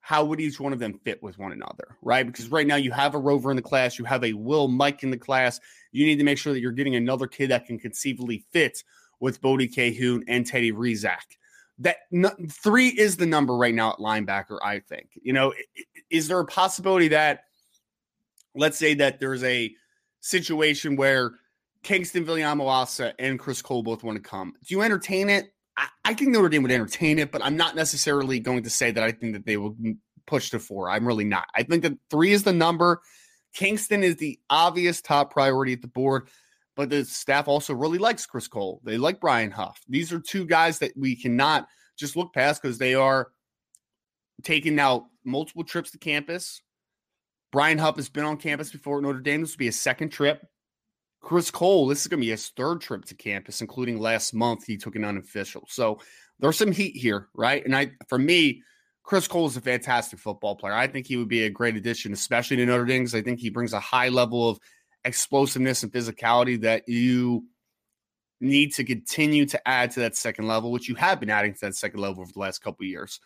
how 0.00 0.24
would 0.24 0.40
each 0.40 0.58
one 0.58 0.72
of 0.72 0.78
them 0.78 0.98
fit 1.04 1.22
with 1.22 1.38
one 1.38 1.52
another, 1.52 1.96
right? 2.02 2.26
Because 2.26 2.48
right 2.48 2.66
now 2.66 2.76
you 2.76 2.90
have 2.90 3.14
a 3.14 3.18
Rover 3.18 3.50
in 3.50 3.56
the 3.56 3.62
class, 3.62 3.98
you 3.98 4.04
have 4.04 4.24
a 4.24 4.32
Will 4.32 4.68
Mike 4.68 5.02
in 5.02 5.10
the 5.10 5.18
class. 5.18 5.60
You 5.92 6.06
need 6.06 6.16
to 6.16 6.24
make 6.24 6.38
sure 6.38 6.52
that 6.52 6.60
you're 6.60 6.72
getting 6.72 6.96
another 6.96 7.26
kid 7.26 7.50
that 7.50 7.66
can 7.66 7.78
conceivably 7.78 8.44
fit 8.50 8.82
with 9.20 9.40
Bodie 9.42 9.68
Kahoun 9.68 10.22
and 10.26 10.46
Teddy 10.46 10.72
Rezac. 10.72 11.36
That 11.78 11.98
three 12.50 12.88
is 12.88 13.16
the 13.16 13.26
number 13.26 13.56
right 13.56 13.74
now 13.74 13.90
at 13.90 13.98
linebacker, 13.98 14.58
I 14.62 14.80
think. 14.80 15.10
You 15.22 15.32
know, 15.32 15.54
is 16.10 16.28
there 16.28 16.40
a 16.40 16.46
possibility 16.46 17.08
that, 17.08 17.44
let's 18.54 18.78
say 18.78 18.94
that 18.94 19.20
there's 19.20 19.44
a 19.44 19.74
situation 20.20 20.96
where 20.96 21.32
Kingston 21.82 22.24
Viliamu-Asa 22.24 23.14
and 23.18 23.38
Chris 23.38 23.62
Cole 23.62 23.82
both 23.82 24.02
want 24.02 24.16
to 24.16 24.22
come? 24.22 24.54
Do 24.66 24.74
you 24.74 24.82
entertain 24.82 25.28
it? 25.28 25.52
I, 25.76 25.86
I 26.04 26.14
think 26.14 26.30
Notre 26.30 26.48
Dame 26.48 26.62
would 26.62 26.72
entertain 26.72 27.18
it, 27.18 27.32
but 27.32 27.42
I'm 27.42 27.56
not 27.56 27.74
necessarily 27.74 28.40
going 28.40 28.62
to 28.64 28.70
say 28.70 28.90
that 28.90 29.02
I 29.02 29.12
think 29.12 29.32
that 29.32 29.46
they 29.46 29.56
will 29.56 29.76
push 30.26 30.50
to 30.50 30.58
four. 30.58 30.90
I'm 30.90 31.06
really 31.06 31.24
not. 31.24 31.48
I 31.54 31.62
think 31.62 31.82
that 31.82 31.96
three 32.10 32.32
is 32.32 32.42
the 32.42 32.52
number. 32.52 33.00
Kingston 33.54 34.02
is 34.02 34.16
the 34.16 34.38
obvious 34.48 35.00
top 35.00 35.32
priority 35.32 35.72
at 35.72 35.82
the 35.82 35.88
board, 35.88 36.28
but 36.76 36.90
the 36.90 37.04
staff 37.04 37.48
also 37.48 37.74
really 37.74 37.98
likes 37.98 38.26
Chris 38.26 38.46
Cole. 38.46 38.80
They 38.84 38.96
like 38.96 39.20
Brian 39.20 39.50
Huff. 39.50 39.80
These 39.88 40.12
are 40.12 40.20
two 40.20 40.44
guys 40.44 40.78
that 40.80 40.92
we 40.96 41.16
cannot 41.16 41.66
just 41.96 42.16
look 42.16 42.32
past 42.32 42.62
because 42.62 42.78
they 42.78 42.94
are 42.94 43.28
taking 44.42 44.74
now 44.74 45.06
multiple 45.24 45.64
trips 45.64 45.90
to 45.92 45.98
campus. 45.98 46.62
Brian 47.52 47.78
Huff 47.78 47.96
has 47.96 48.08
been 48.08 48.24
on 48.24 48.36
campus 48.36 48.70
before 48.70 48.98
at 48.98 49.02
Notre 49.02 49.20
Dame. 49.20 49.40
This 49.40 49.52
will 49.52 49.58
be 49.58 49.68
a 49.68 49.72
second 49.72 50.10
trip. 50.10 50.46
Chris 51.20 51.50
Cole, 51.50 51.86
this 51.86 52.00
is 52.00 52.06
going 52.06 52.20
to 52.20 52.24
be 52.24 52.30
his 52.30 52.48
third 52.48 52.80
trip 52.80 53.04
to 53.06 53.14
campus, 53.14 53.60
including 53.60 54.00
last 54.00 54.32
month. 54.32 54.64
He 54.66 54.76
took 54.76 54.96
an 54.96 55.04
unofficial. 55.04 55.66
So 55.68 56.00
there's 56.38 56.56
some 56.56 56.72
heat 56.72 56.96
here, 56.96 57.28
right? 57.34 57.64
And 57.64 57.76
I, 57.76 57.92
for 58.08 58.18
me, 58.18 58.62
Chris 59.02 59.28
Cole 59.28 59.46
is 59.46 59.56
a 59.56 59.60
fantastic 59.60 60.18
football 60.18 60.56
player. 60.56 60.74
I 60.74 60.86
think 60.86 61.06
he 61.06 61.16
would 61.16 61.28
be 61.28 61.44
a 61.44 61.50
great 61.50 61.76
addition, 61.76 62.12
especially 62.12 62.56
to 62.56 62.66
Notre 62.66 62.84
Dame. 62.84 63.06
I 63.12 63.20
think 63.20 63.38
he 63.38 63.50
brings 63.50 63.72
a 63.72 63.80
high 63.80 64.08
level 64.08 64.48
of 64.48 64.58
explosiveness 65.04 65.82
and 65.82 65.92
physicality 65.92 66.60
that 66.62 66.88
you 66.88 67.44
need 68.40 68.72
to 68.74 68.84
continue 68.84 69.44
to 69.46 69.68
add 69.68 69.90
to 69.92 70.00
that 70.00 70.16
second 70.16 70.46
level, 70.46 70.72
which 70.72 70.88
you 70.88 70.94
have 70.94 71.20
been 71.20 71.30
adding 71.30 71.52
to 71.52 71.60
that 71.62 71.76
second 71.76 72.00
level 72.00 72.22
over 72.22 72.32
the 72.32 72.38
last 72.38 72.60
couple 72.60 72.86
years. 72.86 73.20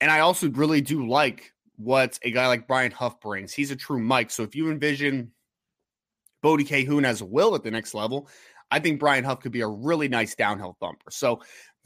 And 0.00 0.10
I 0.10 0.20
also 0.20 0.50
really 0.50 0.80
do 0.80 1.08
like 1.08 1.52
what 1.76 2.18
a 2.22 2.30
guy 2.30 2.46
like 2.48 2.66
Brian 2.66 2.90
Huff 2.90 3.20
brings. 3.20 3.52
He's 3.52 3.70
a 3.70 3.76
true 3.76 4.00
Mike. 4.00 4.30
So 4.30 4.42
if 4.42 4.56
you 4.56 4.70
envision 4.70 5.32
Bodie 6.42 6.64
Kahoun 6.64 7.04
has 7.04 7.20
a 7.20 7.24
will 7.24 7.54
at 7.54 7.62
the 7.62 7.70
next 7.70 7.94
level. 7.94 8.28
I 8.70 8.80
think 8.80 9.00
Brian 9.00 9.24
Huff 9.24 9.40
could 9.40 9.52
be 9.52 9.62
a 9.62 9.68
really 9.68 10.08
nice 10.08 10.34
downhill 10.34 10.76
thumper. 10.78 11.10
So, 11.10 11.40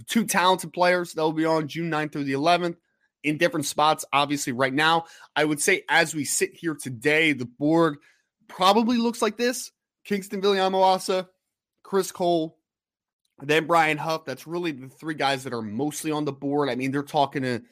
two 0.09 0.25
talented 0.25 0.73
players 0.73 1.13
that 1.13 1.23
will 1.23 1.33
be 1.33 1.45
on 1.45 1.69
June 1.69 1.91
9th 1.91 2.13
through 2.13 2.25
the 2.25 2.33
11th 2.33 2.77
in 3.23 3.39
different 3.39 3.67
spots. 3.67 4.05
Obviously, 4.13 4.53
right 4.53 4.75
now, 4.75 5.05
I 5.37 5.45
would 5.45 5.61
say 5.61 5.85
as 5.89 6.15
we 6.15 6.25
sit 6.25 6.55
here 6.55 6.75
today, 6.75 7.33
the 7.33 7.47
board 7.47 7.99
probably 8.49 8.97
looks 8.97 9.23
like 9.23 9.37
this 9.37 9.71
Kingston 10.05 10.43
Viliamu-Asa, 10.43 11.29
Chris 11.83 12.11
Cole, 12.11 12.59
then 13.41 13.67
Brian 13.67 13.99
Huff. 13.99 14.25
That's 14.25 14.47
really 14.47 14.73
the 14.73 14.89
three 14.89 15.15
guys 15.15 15.45
that 15.45 15.53
are 15.53 15.63
mostly 15.63 16.11
on 16.11 16.25
the 16.25 16.33
board. 16.33 16.69
I 16.69 16.75
mean, 16.75 16.91
they're 16.91 17.03
talking 17.03 17.43
to 17.43 17.63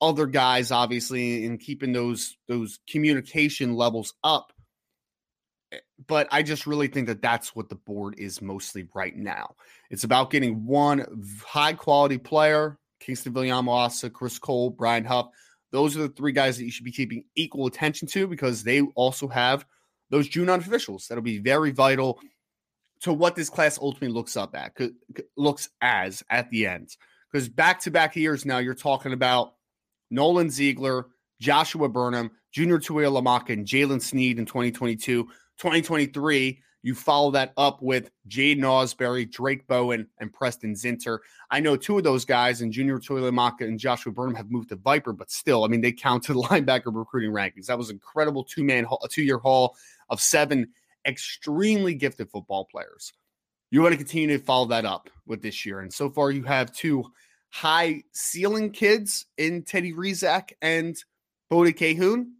other 0.00 0.26
guys, 0.26 0.70
obviously, 0.70 1.44
and 1.46 1.58
keeping 1.60 1.92
those 1.92 2.36
those 2.46 2.78
communication 2.88 3.74
levels 3.74 4.14
up 4.22 4.52
Eh, 5.74 5.78
but 6.06 6.28
I 6.30 6.42
just 6.42 6.66
really 6.66 6.88
think 6.88 7.06
that 7.06 7.22
that's 7.22 7.54
what 7.54 7.68
the 7.68 7.74
board 7.74 8.14
is 8.18 8.42
mostly 8.42 8.88
right 8.94 9.16
now. 9.16 9.54
It's 9.90 10.04
about 10.04 10.30
getting 10.30 10.66
one 10.66 11.06
high 11.44 11.72
quality 11.72 12.18
player, 12.18 12.78
Kingston 13.00 13.32
Viliamu-Asa, 13.32 14.10
Chris 14.10 14.38
Cole, 14.38 14.70
Brian 14.70 15.04
Huff. 15.04 15.28
Those 15.72 15.96
are 15.96 16.02
the 16.02 16.08
three 16.08 16.32
guys 16.32 16.56
that 16.56 16.64
you 16.64 16.70
should 16.70 16.84
be 16.84 16.92
keeping 16.92 17.24
equal 17.34 17.66
attention 17.66 18.08
to 18.08 18.26
because 18.26 18.62
they 18.62 18.80
also 18.94 19.28
have 19.28 19.66
those 20.10 20.28
June 20.28 20.48
officials 20.48 21.08
that'll 21.08 21.22
be 21.22 21.38
very 21.38 21.72
vital 21.72 22.20
to 23.00 23.12
what 23.12 23.34
this 23.34 23.50
class 23.50 23.78
ultimately 23.80 24.14
looks 24.14 24.36
up 24.36 24.54
at, 24.54 24.72
looks 25.36 25.68
as 25.80 26.22
at 26.30 26.50
the 26.50 26.66
end. 26.66 26.96
Because 27.30 27.48
back 27.48 27.80
to 27.80 27.90
back 27.90 28.14
years 28.14 28.46
now, 28.46 28.58
you're 28.58 28.74
talking 28.74 29.12
about 29.12 29.54
Nolan 30.10 30.50
Ziegler, 30.50 31.06
Joshua 31.40 31.88
Burnham, 31.88 32.30
Junior 32.52 32.78
Tuihalamaka, 32.78 33.50
and 33.50 33.66
Jaylen 33.66 34.00
Sneed 34.00 34.38
in 34.38 34.46
2022 34.46 35.28
2023, 35.58 36.60
you 36.84 36.94
follow 36.94 37.30
that 37.30 37.54
up 37.56 37.80
with 37.80 38.10
Jaiden 38.28 38.60
Ausberry, 38.60 39.30
Drake 39.30 39.66
Bowen, 39.66 40.06
and 40.18 40.30
Preston 40.30 40.74
Zinter. 40.74 41.20
I 41.50 41.58
know 41.60 41.76
two 41.76 41.96
of 41.96 42.04
those 42.04 42.26
guys, 42.26 42.60
and 42.60 42.70
Junior 42.70 42.98
Tuihalamaka 42.98 43.62
and 43.62 43.78
Joshua 43.78 44.12
Burnham, 44.12 44.34
have 44.34 44.50
moved 44.50 44.68
to 44.68 44.76
Viper, 44.76 45.14
but 45.14 45.30
still, 45.30 45.64
I 45.64 45.68
mean, 45.68 45.80
they 45.80 45.92
count 45.92 46.24
to 46.24 46.34
the 46.34 46.42
linebacker 46.42 46.94
recruiting 46.94 47.30
rankings. 47.30 47.66
That 47.66 47.78
was 47.78 47.88
incredible 47.88 48.44
two 48.44 48.64
man, 48.64 48.86
two 49.08 49.22
year 49.22 49.38
haul 49.38 49.76
of 50.10 50.20
seven 50.20 50.68
extremely 51.06 51.94
gifted 51.94 52.30
football 52.30 52.66
players. 52.66 53.14
You 53.70 53.80
want 53.80 53.92
to 53.92 53.98
continue 53.98 54.36
to 54.36 54.44
follow 54.44 54.66
that 54.66 54.84
up 54.84 55.08
with 55.26 55.40
this 55.40 55.64
year. 55.64 55.80
And 55.80 55.92
so 55.92 56.10
far, 56.10 56.30
you 56.30 56.42
have 56.44 56.70
two 56.70 57.04
high 57.48 58.02
ceiling 58.12 58.70
kids 58.70 59.26
in 59.38 59.62
Teddy 59.62 59.92
Rezac 59.92 60.52
and 60.60 60.96
Bodie 61.48 61.72
Kahoun 61.72 62.32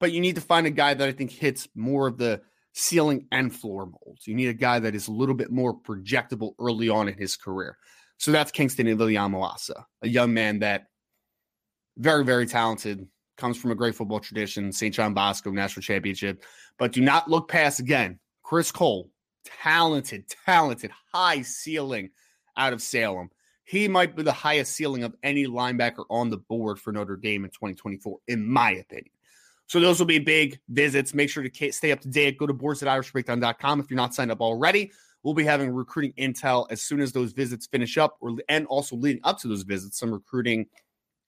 but 0.00 0.12
you 0.12 0.20
need 0.20 0.36
to 0.36 0.40
find 0.40 0.66
a 0.66 0.70
guy 0.70 0.94
that 0.94 1.08
I 1.08 1.12
think 1.12 1.30
hits 1.30 1.68
more 1.74 2.06
of 2.06 2.18
the 2.18 2.40
ceiling 2.72 3.26
and 3.32 3.54
floor 3.54 3.86
molds. 3.86 4.26
You 4.26 4.34
need 4.34 4.48
a 4.48 4.54
guy 4.54 4.78
that 4.78 4.94
is 4.94 5.08
a 5.08 5.12
little 5.12 5.34
bit 5.34 5.50
more 5.50 5.74
projectable 5.78 6.54
early 6.60 6.88
on 6.88 7.08
in 7.08 7.18
his 7.18 7.36
career. 7.36 7.76
So 8.18 8.32
that's 8.32 8.50
Kingston 8.50 8.86
and 8.86 8.98
Viliamu-Asa, 8.98 9.86
a 10.02 10.08
young 10.08 10.34
man 10.34 10.60
that 10.60 10.86
very, 11.96 12.24
very 12.24 12.46
talented, 12.46 13.06
comes 13.36 13.56
from 13.56 13.70
a 13.70 13.74
great 13.74 13.94
football 13.94 14.20
tradition, 14.20 14.72
St. 14.72 14.94
John 14.94 15.14
Bosco 15.14 15.50
national 15.50 15.82
championship. 15.82 16.44
But 16.76 16.92
do 16.92 17.00
not 17.00 17.30
look 17.30 17.48
past 17.48 17.80
again, 17.80 18.18
Chris 18.42 18.72
Cole, 18.72 19.10
talented, 19.44 20.24
talented, 20.44 20.90
high 21.12 21.42
ceiling 21.42 22.10
out 22.56 22.72
of 22.72 22.82
Salem. 22.82 23.30
He 23.64 23.86
might 23.86 24.16
be 24.16 24.22
the 24.22 24.32
highest 24.32 24.74
ceiling 24.74 25.04
of 25.04 25.14
any 25.22 25.46
linebacker 25.46 26.04
on 26.10 26.30
the 26.30 26.38
board 26.38 26.80
for 26.80 26.92
Notre 26.92 27.16
Dame 27.16 27.44
in 27.44 27.50
2024, 27.50 28.18
in 28.26 28.48
my 28.48 28.72
opinion. 28.72 29.12
So 29.68 29.80
those 29.80 29.98
will 29.98 30.06
be 30.06 30.18
big 30.18 30.58
visits. 30.68 31.14
Make 31.14 31.30
sure 31.30 31.46
to 31.46 31.72
stay 31.72 31.92
up 31.92 32.00
to 32.00 32.08
date. 32.08 32.38
Go 32.38 32.46
to 32.46 32.54
boards 32.54 32.82
at 32.82 32.88
irishbreakdown.com 32.88 33.80
if 33.80 33.90
you're 33.90 33.96
not 33.96 34.14
signed 34.14 34.32
up 34.32 34.40
already. 34.40 34.90
We'll 35.22 35.34
be 35.34 35.44
having 35.44 35.70
recruiting 35.70 36.12
intel 36.18 36.66
as 36.70 36.80
soon 36.80 37.00
as 37.00 37.12
those 37.12 37.32
visits 37.32 37.66
finish 37.66 37.98
up, 37.98 38.16
or 38.20 38.36
and 38.48 38.66
also 38.66 38.96
leading 38.96 39.20
up 39.24 39.38
to 39.40 39.48
those 39.48 39.62
visits, 39.62 39.98
some 39.98 40.10
recruiting 40.10 40.66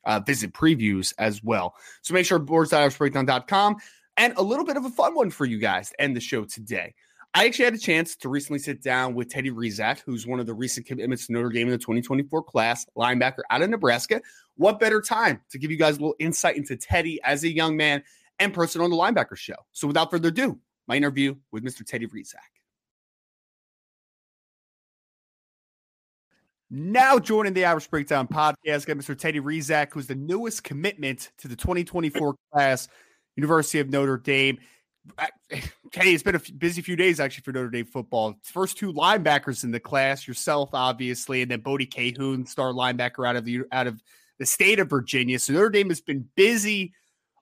uh, 0.05 0.21
visit 0.21 0.55
previews 0.55 1.13
as 1.19 1.43
well. 1.43 1.75
So 2.03 2.15
make 2.15 2.25
sure 2.25 2.39
boards 2.39 2.73
at 2.73 2.83
irishbreakdown.com. 2.83 3.77
And 4.17 4.35
a 4.37 4.43
little 4.43 4.65
bit 4.65 4.77
of 4.77 4.85
a 4.85 4.91
fun 4.91 5.15
one 5.15 5.31
for 5.31 5.45
you 5.45 5.59
guys 5.59 5.91
to 5.91 6.01
end 6.01 6.17
the 6.17 6.21
show 6.21 6.45
today. 6.45 6.95
I 7.33 7.47
actually 7.47 7.67
had 7.67 7.75
a 7.75 7.79
chance 7.79 8.17
to 8.17 8.29
recently 8.29 8.59
sit 8.59 8.83
down 8.83 9.15
with 9.15 9.31
Teddy 9.31 9.51
Rezac, 9.51 10.01
who's 10.05 10.27
one 10.27 10.41
of 10.41 10.47
the 10.47 10.55
recent 10.55 10.87
commitments 10.87 11.27
to 11.27 11.33
Notre 11.33 11.49
Dame 11.49 11.69
in 11.69 11.73
the 11.73 11.79
2024 11.79 12.43
class, 12.43 12.85
linebacker 12.97 13.43
out 13.51 13.63
of 13.63 13.71
Nebraska. 13.71 14.21
What 14.57 14.81
better 14.81 15.01
time 15.01 15.41
to 15.51 15.59
give 15.59 15.71
you 15.71 15.77
guys 15.77 15.97
a 15.97 16.01
little 16.01 16.17
insight 16.19 16.57
into 16.57 16.77
Teddy 16.77 17.21
as 17.23 17.45
a 17.45 17.49
young 17.49 17.77
man 17.77 18.03
and 18.41 18.53
person 18.53 18.81
on 18.81 18.91
the 18.91 18.97
linebacker 18.97 19.37
show. 19.37 19.55
So 19.73 19.87
without 19.87 20.11
further 20.11 20.29
ado, 20.29 20.59
my 20.89 20.97
interview 20.97 21.37
with 21.53 21.63
Mr. 21.63 21.87
Teddy 21.87 22.07
Rezac. 22.09 22.39
Now 26.71 27.19
joining 27.19 27.53
the 27.53 27.65
Irish 27.65 27.89
Breakdown 27.89 28.27
podcast, 28.29 28.87
got 28.87 28.97
Mr. 28.97 29.17
Teddy 29.17 29.41
Rezac, 29.41 29.93
who's 29.93 30.07
the 30.07 30.15
newest 30.15 30.65
commitment 30.65 31.31
to 31.39 31.49
the 31.49 31.57
2024 31.57 32.35
class, 32.53 32.89
University 33.37 33.81
of 33.81 33.91
Notre 33.91 34.17
Dame. 34.17 34.59
Teddy, 35.93 36.15
it's 36.15 36.23
been 36.23 36.37
a 36.37 36.53
busy 36.59 36.81
few 36.81 36.95
days 36.95 37.19
actually 37.21 37.43
for 37.43 37.53
Notre 37.53 37.71
Dame 37.71 37.87
football. 37.87 38.37
First 38.45 38.79
two 38.79 38.93
linebackers 38.93 39.65
in 39.65 39.73
the 39.73 39.81
class, 39.81 40.29
yourself 40.29 40.71
obviously, 40.73 41.43
and 41.43 41.51
then 41.51 41.61
Bodie 41.61 41.87
Kahoun, 41.87 42.47
star 42.47 42.73
linebacker 42.73 43.29
out 43.29 43.37
of 43.37 43.45
the 43.45 43.63
out 43.73 43.87
of 43.89 44.01
the 44.39 44.47
state 44.47 44.79
of 44.79 44.89
Virginia. 44.89 45.39
So 45.39 45.53
Notre 45.53 45.71
Dame 45.71 45.89
has 45.89 46.01
been 46.01 46.29
busy 46.37 46.93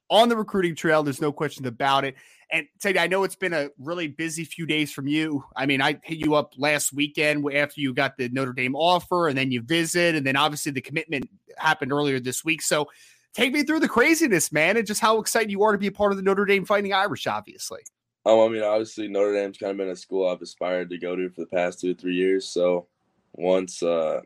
on 0.09 0.29
the 0.29 0.37
recruiting 0.37 0.75
trail. 0.75 1.03
There's 1.03 1.21
no 1.21 1.31
question 1.31 1.65
about 1.65 2.05
it. 2.05 2.15
And 2.51 2.67
Teddy, 2.79 2.97
I 2.97 3.07
know 3.07 3.23
it's 3.23 3.35
been 3.35 3.53
a 3.53 3.69
really 3.77 4.07
busy 4.07 4.43
few 4.43 4.65
days 4.65 4.91
from 4.91 5.07
you. 5.07 5.43
I 5.55 5.67
mean, 5.67 5.81
I 5.81 5.99
hit 6.03 6.17
you 6.17 6.33
up 6.33 6.53
last 6.57 6.91
weekend 6.91 7.45
after 7.53 7.79
you 7.79 7.93
got 7.93 8.17
the 8.17 8.27
Notre 8.29 8.53
Dame 8.53 8.75
offer, 8.75 9.27
and 9.27 9.37
then 9.37 9.51
you 9.51 9.61
visit, 9.61 10.15
and 10.15 10.25
then 10.25 10.35
obviously 10.35 10.71
the 10.71 10.81
commitment 10.81 11.29
happened 11.57 11.91
earlier 11.91 12.19
this 12.19 12.43
week. 12.43 12.63
So 12.63 12.89
take 13.33 13.53
me 13.53 13.61
through 13.63 13.81
the 13.81 13.87
craziness, 13.87 14.51
man, 14.51 14.77
and 14.77 14.87
just 14.87 14.99
how 14.99 15.19
excited 15.19 15.51
you 15.51 15.61
are 15.61 15.73
to 15.73 15.77
be 15.77 15.87
a 15.87 15.91
part 15.91 16.11
of 16.11 16.17
the 16.17 16.23
Notre 16.23 16.45
Dame 16.45 16.65
Fighting 16.65 16.91
Irish, 16.91 17.27
obviously. 17.27 17.81
Um, 18.25 18.39
I 18.39 18.47
mean, 18.49 18.63
obviously 18.63 19.07
Notre 19.07 19.33
Dame's 19.33 19.57
kind 19.57 19.71
of 19.71 19.77
been 19.77 19.89
a 19.89 19.95
school 19.95 20.27
I've 20.27 20.41
aspired 20.41 20.89
to 20.89 20.97
go 20.97 21.15
to 21.15 21.29
for 21.29 21.41
the 21.41 21.47
past 21.47 21.79
two 21.79 21.91
or 21.91 21.95
three 21.95 22.15
years. 22.15 22.47
So 22.47 22.87
once 23.33 23.83
uh, 23.83 24.21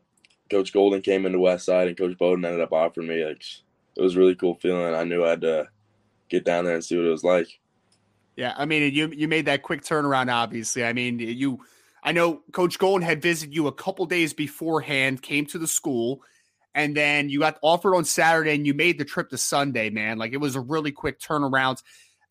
Coach 0.49 0.71
Golden 0.71 1.01
came 1.01 1.25
into 1.25 1.39
West 1.39 1.65
Side 1.65 1.89
and 1.89 1.97
Coach 1.97 2.17
Bowden 2.17 2.45
ended 2.45 2.61
up 2.61 2.71
offering 2.71 3.07
me, 3.07 3.23
like 3.25 3.43
it 3.95 4.01
was 4.01 4.15
really 4.15 4.35
cool 4.35 4.55
feeling. 4.55 4.95
I 4.95 5.03
knew 5.03 5.25
I 5.25 5.31
had 5.31 5.41
to 5.41 5.67
get 6.33 6.43
down 6.43 6.65
there 6.65 6.73
and 6.73 6.83
see 6.83 6.97
what 6.97 7.05
it 7.05 7.09
was 7.09 7.23
like. 7.23 7.47
Yeah, 8.35 8.53
I 8.57 8.65
mean, 8.65 8.93
you 8.93 9.09
you 9.09 9.27
made 9.27 9.45
that 9.45 9.61
quick 9.61 9.83
turnaround. 9.83 10.33
Obviously, 10.33 10.83
I 10.83 10.93
mean, 10.93 11.19
you. 11.19 11.59
I 12.05 12.11
know 12.11 12.41
Coach 12.51 12.79
Golden 12.79 13.05
had 13.07 13.21
visited 13.21 13.55
you 13.55 13.67
a 13.67 13.71
couple 13.71 14.05
days 14.05 14.33
beforehand, 14.33 15.21
came 15.21 15.45
to 15.45 15.57
the 15.57 15.67
school, 15.67 16.21
and 16.75 16.97
then 16.97 17.29
you 17.29 17.39
got 17.39 17.59
offered 17.61 17.95
on 17.95 18.03
Saturday, 18.03 18.55
and 18.55 18.67
you 18.67 18.73
made 18.73 18.97
the 18.97 19.05
trip 19.05 19.29
to 19.29 19.37
Sunday. 19.37 19.89
Man, 19.89 20.17
like 20.17 20.33
it 20.33 20.37
was 20.37 20.55
a 20.55 20.59
really 20.59 20.91
quick 20.91 21.19
turnaround. 21.19 21.81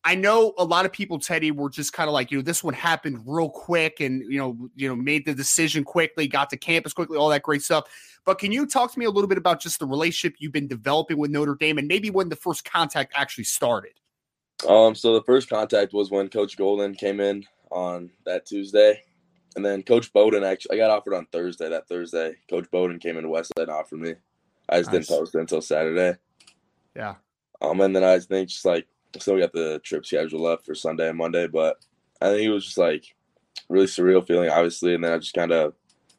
I 0.03 0.15
know 0.15 0.53
a 0.57 0.65
lot 0.65 0.85
of 0.85 0.91
people, 0.91 1.17
Teddy, 1.17 1.51
were 1.51 1.69
just 1.69 1.93
kind 1.93 2.09
of 2.09 2.13
like, 2.13 2.29
you 2.29 2.37
know, 2.37 2.41
this 2.43 2.61
one 2.61 2.73
happened 2.73 3.23
real 3.25 3.49
quick, 3.49 4.01
and 4.01 4.21
you 4.29 4.37
know, 4.37 4.69
you 4.75 4.89
know, 4.89 4.95
made 4.95 5.25
the 5.25 5.33
decision 5.33 5.85
quickly, 5.85 6.27
got 6.27 6.49
to 6.49 6.57
campus 6.57 6.93
quickly, 6.93 7.17
all 7.17 7.29
that 7.29 7.43
great 7.43 7.61
stuff. 7.63 7.85
But 8.25 8.39
can 8.39 8.51
you 8.51 8.65
talk 8.65 8.91
to 8.93 8.99
me 8.99 9.05
a 9.05 9.09
little 9.09 9.27
bit 9.27 9.37
about 9.37 9.59
just 9.59 9.79
the 9.79 9.85
relationship 9.85 10.37
you've 10.39 10.53
been 10.53 10.67
developing 10.67 11.17
with 11.17 11.31
Notre 11.31 11.55
Dame, 11.55 11.77
and 11.77 11.87
maybe 11.87 12.09
when 12.09 12.29
the 12.29 12.35
first 12.35 12.63
contact 12.63 13.13
actually 13.15 13.43
started? 13.43 13.93
Um, 14.67 14.95
so 14.95 15.13
the 15.13 15.23
first 15.23 15.49
contact 15.49 15.93
was 15.93 16.09
when 16.09 16.29
Coach 16.29 16.57
Golden 16.57 16.93
came 16.93 17.19
in 17.19 17.45
on 17.69 18.09
that 18.25 18.45
Tuesday, 18.45 19.01
and 19.55 19.65
then 19.65 19.83
Coach 19.83 20.13
Bowden 20.13 20.43
actually 20.43 20.77
I 20.77 20.85
got 20.85 20.91
offered 20.91 21.15
on 21.15 21.25
Thursday. 21.31 21.69
That 21.69 21.87
Thursday, 21.87 22.35
Coach 22.49 22.69
Bowden 22.71 22.99
came 22.99 23.17
into 23.17 23.29
Westside 23.29 23.63
and 23.63 23.71
offered 23.71 23.99
me. 23.99 24.13
I 24.69 24.79
just 24.79 24.91
nice. 24.91 25.07
didn't 25.07 25.19
post 25.19 25.35
it 25.35 25.39
until 25.39 25.61
Saturday. 25.61 26.17
Yeah. 26.95 27.15
Um, 27.61 27.81
and 27.81 27.95
then 27.95 28.03
I 28.03 28.19
think 28.19 28.49
just 28.49 28.65
like 28.65 28.87
still 29.19 29.35
we 29.35 29.41
got 29.41 29.53
the 29.53 29.79
trip 29.83 30.05
schedule 30.05 30.41
left 30.41 30.65
for 30.65 30.75
Sunday 30.75 31.09
and 31.09 31.17
Monday, 31.17 31.47
but 31.47 31.77
I 32.21 32.27
think 32.27 32.43
it 32.43 32.49
was 32.49 32.65
just 32.65 32.77
like 32.77 33.15
really 33.69 33.85
surreal 33.85 34.25
feeling, 34.25 34.49
obviously. 34.49 34.95
And 34.95 35.03
then 35.03 35.13
I 35.13 35.17
just 35.17 35.33
kind 35.33 35.51
of 35.51 35.73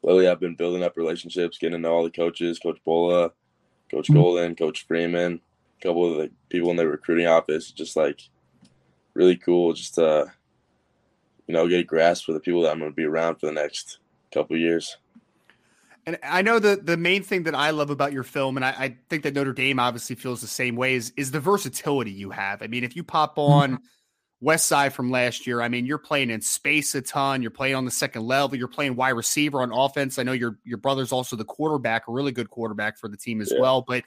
lately 0.04 0.28
I've 0.28 0.40
been 0.40 0.54
building 0.54 0.82
up 0.82 0.96
relationships, 0.96 1.58
getting 1.58 1.72
to 1.72 1.78
know 1.78 1.94
all 1.94 2.04
the 2.04 2.10
coaches, 2.10 2.58
Coach 2.58 2.78
Bullough, 2.86 3.32
Coach 3.90 4.06
mm-hmm. 4.06 4.14
Golden, 4.14 4.54
Coach 4.54 4.86
Freeman, 4.86 5.40
a 5.80 5.82
couple 5.82 6.10
of 6.10 6.18
the 6.18 6.30
people 6.50 6.70
in 6.70 6.76
the 6.76 6.86
recruiting 6.86 7.26
office, 7.26 7.70
just 7.70 7.96
like 7.96 8.20
really 9.14 9.36
cool 9.36 9.72
just 9.72 9.94
to 9.94 10.32
you 11.46 11.54
know 11.54 11.68
get 11.68 11.80
a 11.80 11.84
grasp 11.84 12.26
for 12.26 12.32
the 12.32 12.40
people 12.40 12.62
that 12.62 12.72
I'm 12.72 12.78
going 12.78 12.90
to 12.90 12.96
be 12.96 13.04
around 13.04 13.36
for 13.36 13.46
the 13.46 13.52
next 13.52 13.98
couple 14.32 14.56
years. 14.56 14.96
And 16.06 16.18
I 16.22 16.42
know 16.42 16.58
the 16.58 16.76
the 16.76 16.98
main 16.98 17.22
thing 17.22 17.44
that 17.44 17.54
I 17.54 17.70
love 17.70 17.88
about 17.88 18.12
your 18.12 18.24
film, 18.24 18.56
and 18.56 18.64
I, 18.64 18.70
I, 18.70 18.96
think 19.08 19.22
that 19.22 19.32
Notre 19.32 19.54
Dame 19.54 19.78
obviously 19.78 20.16
feels 20.16 20.42
the 20.42 20.46
same 20.46 20.76
way, 20.76 20.94
is 20.94 21.14
is 21.16 21.30
the 21.30 21.40
versatility 21.40 22.10
you 22.10 22.30
have. 22.30 22.62
I 22.62 22.66
mean, 22.66 22.84
if 22.84 22.94
you 22.94 23.02
pop 23.04 23.36
mm-hmm. 23.36 23.52
on 23.52 23.78
West 24.44 24.66
Side 24.66 24.92
from 24.92 25.10
last 25.10 25.46
year, 25.46 25.62
I 25.62 25.68
mean, 25.68 25.86
you're 25.86 25.96
playing 25.96 26.28
in 26.28 26.42
space 26.42 26.94
a 26.94 27.00
ton. 27.00 27.40
You're 27.40 27.50
playing 27.50 27.76
on 27.76 27.86
the 27.86 27.90
second 27.90 28.24
level. 28.24 28.58
You're 28.58 28.68
playing 28.68 28.94
wide 28.94 29.10
receiver 29.10 29.62
on 29.62 29.72
offense. 29.72 30.18
I 30.18 30.22
know 30.22 30.32
your 30.32 30.58
your 30.64 30.76
brother's 30.76 31.12
also 31.12 31.34
the 31.34 31.44
quarterback, 31.44 32.08
a 32.08 32.12
really 32.12 32.30
good 32.30 32.50
quarterback 32.50 32.98
for 32.98 33.08
the 33.08 33.16
team 33.16 33.40
as 33.40 33.50
yeah. 33.50 33.60
well. 33.60 33.80
But 33.80 34.04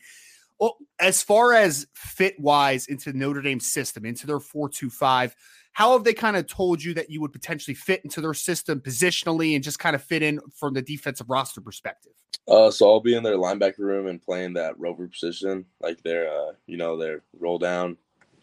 well, 0.59 0.77
as 0.99 1.23
far 1.23 1.53
as 1.53 1.87
fit 1.95 2.39
wise 2.39 2.85
into 2.85 3.13
Notre 3.13 3.41
Dame 3.41 3.59
system, 3.59 4.05
into 4.05 4.27
their 4.27 4.39
425, 4.39 5.35
how 5.73 5.93
have 5.93 6.03
they 6.03 6.13
kind 6.13 6.37
of 6.37 6.47
told 6.47 6.83
you 6.83 6.93
that 6.95 7.09
you 7.09 7.19
would 7.21 7.33
potentially 7.33 7.75
fit 7.75 8.01
into 8.03 8.21
their 8.21 8.33
system 8.33 8.79
positionally 8.79 9.55
and 9.55 9.63
just 9.63 9.79
kind 9.79 9.95
of 9.95 10.03
fit 10.03 10.23
in 10.23 10.39
from 10.55 10.73
the 10.73 10.81
defensive 10.81 11.29
roster 11.29 11.61
perspective? 11.61 12.13
Uh, 12.47 12.71
so 12.71 12.89
I'll 12.89 12.99
be 12.99 13.15
in 13.15 13.23
their 13.23 13.37
linebacker 13.37 13.79
room 13.79 14.07
and 14.07 14.21
playing 14.21 14.53
that 14.53 14.79
rover 14.79 15.07
position, 15.07 15.65
like 15.81 16.01
their, 16.03 16.29
uh, 16.29 16.53
you 16.65 16.77
know, 16.77 16.97
their 16.97 17.23
roll 17.39 17.59
down, 17.59 17.97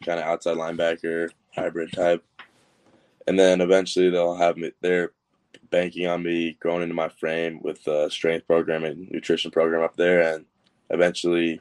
kind 0.04 0.20
of 0.20 0.26
outside 0.26 0.56
linebacker, 0.56 1.30
hybrid 1.54 1.92
type. 1.92 2.24
And 3.26 3.38
then 3.38 3.60
eventually 3.60 4.10
they'll 4.10 4.36
have 4.36 4.56
me, 4.56 4.72
they're 4.80 5.12
banking 5.70 6.06
on 6.06 6.22
me 6.22 6.56
growing 6.60 6.82
into 6.82 6.94
my 6.94 7.08
frame 7.08 7.60
with 7.62 7.82
the 7.84 8.08
strength 8.10 8.46
program 8.46 8.84
and 8.84 9.10
nutrition 9.10 9.50
program 9.50 9.82
up 9.82 9.96
there. 9.96 10.34
And 10.34 10.44
eventually 10.90 11.60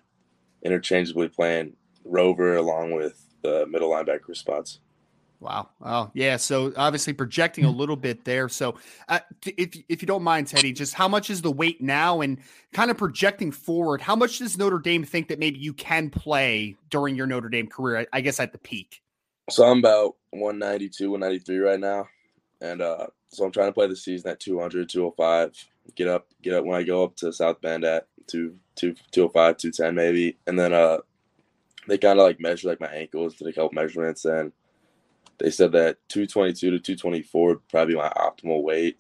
interchangeably 0.64 1.30
playing 1.30 1.74
Rover 2.06 2.56
along 2.56 2.92
with 2.92 3.24
the 3.42 3.66
middle 3.68 3.90
linebacker 3.90 4.36
spots. 4.36 4.80
Wow. 5.44 5.70
Oh, 5.82 6.10
yeah. 6.14 6.38
So 6.38 6.72
obviously 6.78 7.12
projecting 7.12 7.66
a 7.66 7.70
little 7.70 7.98
bit 7.98 8.24
there. 8.24 8.48
So, 8.48 8.76
uh, 9.10 9.20
if 9.46 9.76
if 9.90 10.02
you 10.02 10.06
don't 10.06 10.24
mind, 10.24 10.48
Teddy, 10.48 10.72
just 10.72 10.94
how 10.94 11.10
much 11.10 11.30
is 11.30 11.42
the 11.42 11.52
weight 11.52 11.82
now, 11.82 12.22
and 12.22 12.40
kind 12.72 12.90
of 12.90 12.98
projecting 12.98 13.52
forward, 13.52 14.00
how 14.00 14.16
much 14.16 14.40
does 14.40 14.58
Notre 14.58 14.80
Dame 14.80 15.04
think 15.04 15.28
that 15.28 15.40
maybe 15.40 15.60
you 15.60 15.74
can 15.74 16.10
play 16.10 16.78
during 16.90 17.18
your 17.18 17.28
Notre 17.28 17.50
Dame 17.50 17.68
career? 17.68 18.08
I 18.14 18.22
guess 18.22 18.40
at 18.40 18.54
the 18.54 18.58
peak. 18.58 19.03
So 19.50 19.66
I'm 19.66 19.80
about 19.80 20.16
192, 20.32 21.12
193 21.12 21.58
right 21.60 21.80
now, 21.80 22.08
and 22.62 22.82
uh, 22.82 23.08
so 23.28 23.46
I'm 23.46 23.52
trying 23.52 23.70
to 23.70 23.74
play 23.74 23.88
the 23.88 23.96
season 23.96 24.32
at 24.32 24.40
200, 24.40 24.90
205. 24.90 25.52
Get 25.96 26.08
up, 26.08 26.28
get 26.42 26.54
up 26.54 26.66
when 26.66 26.80
I 26.80 26.84
go 26.84 27.04
up 27.04 27.16
to 27.18 27.34
South 27.34 27.60
Bend 27.62 27.84
at 27.84 28.08
two, 28.28 28.56
two, 28.76 28.94
205, 29.12 29.58
210 29.58 29.96
maybe. 29.96 30.38
And 30.48 30.58
then 30.58 30.74
uh 30.74 31.00
they 31.88 31.98
kinda 31.98 32.24
like 32.24 32.40
measure 32.40 32.70
like 32.70 32.80
my 32.80 32.88
ankles, 32.88 33.36
did 33.36 33.48
a 33.48 33.54
couple 33.54 33.72
measurements 33.74 34.26
and 34.26 34.54
they 35.40 35.50
said 35.50 35.72
that 35.74 35.98
two 36.08 36.26
twenty 36.26 36.54
two 36.54 36.72
to 36.72 36.80
two 36.80 36.96
twenty 36.96 37.22
four 37.22 37.50
would 37.50 37.68
probably 37.70 37.96
be 37.96 38.00
my 38.00 38.10
optimal 38.12 38.64
weight 38.64 39.00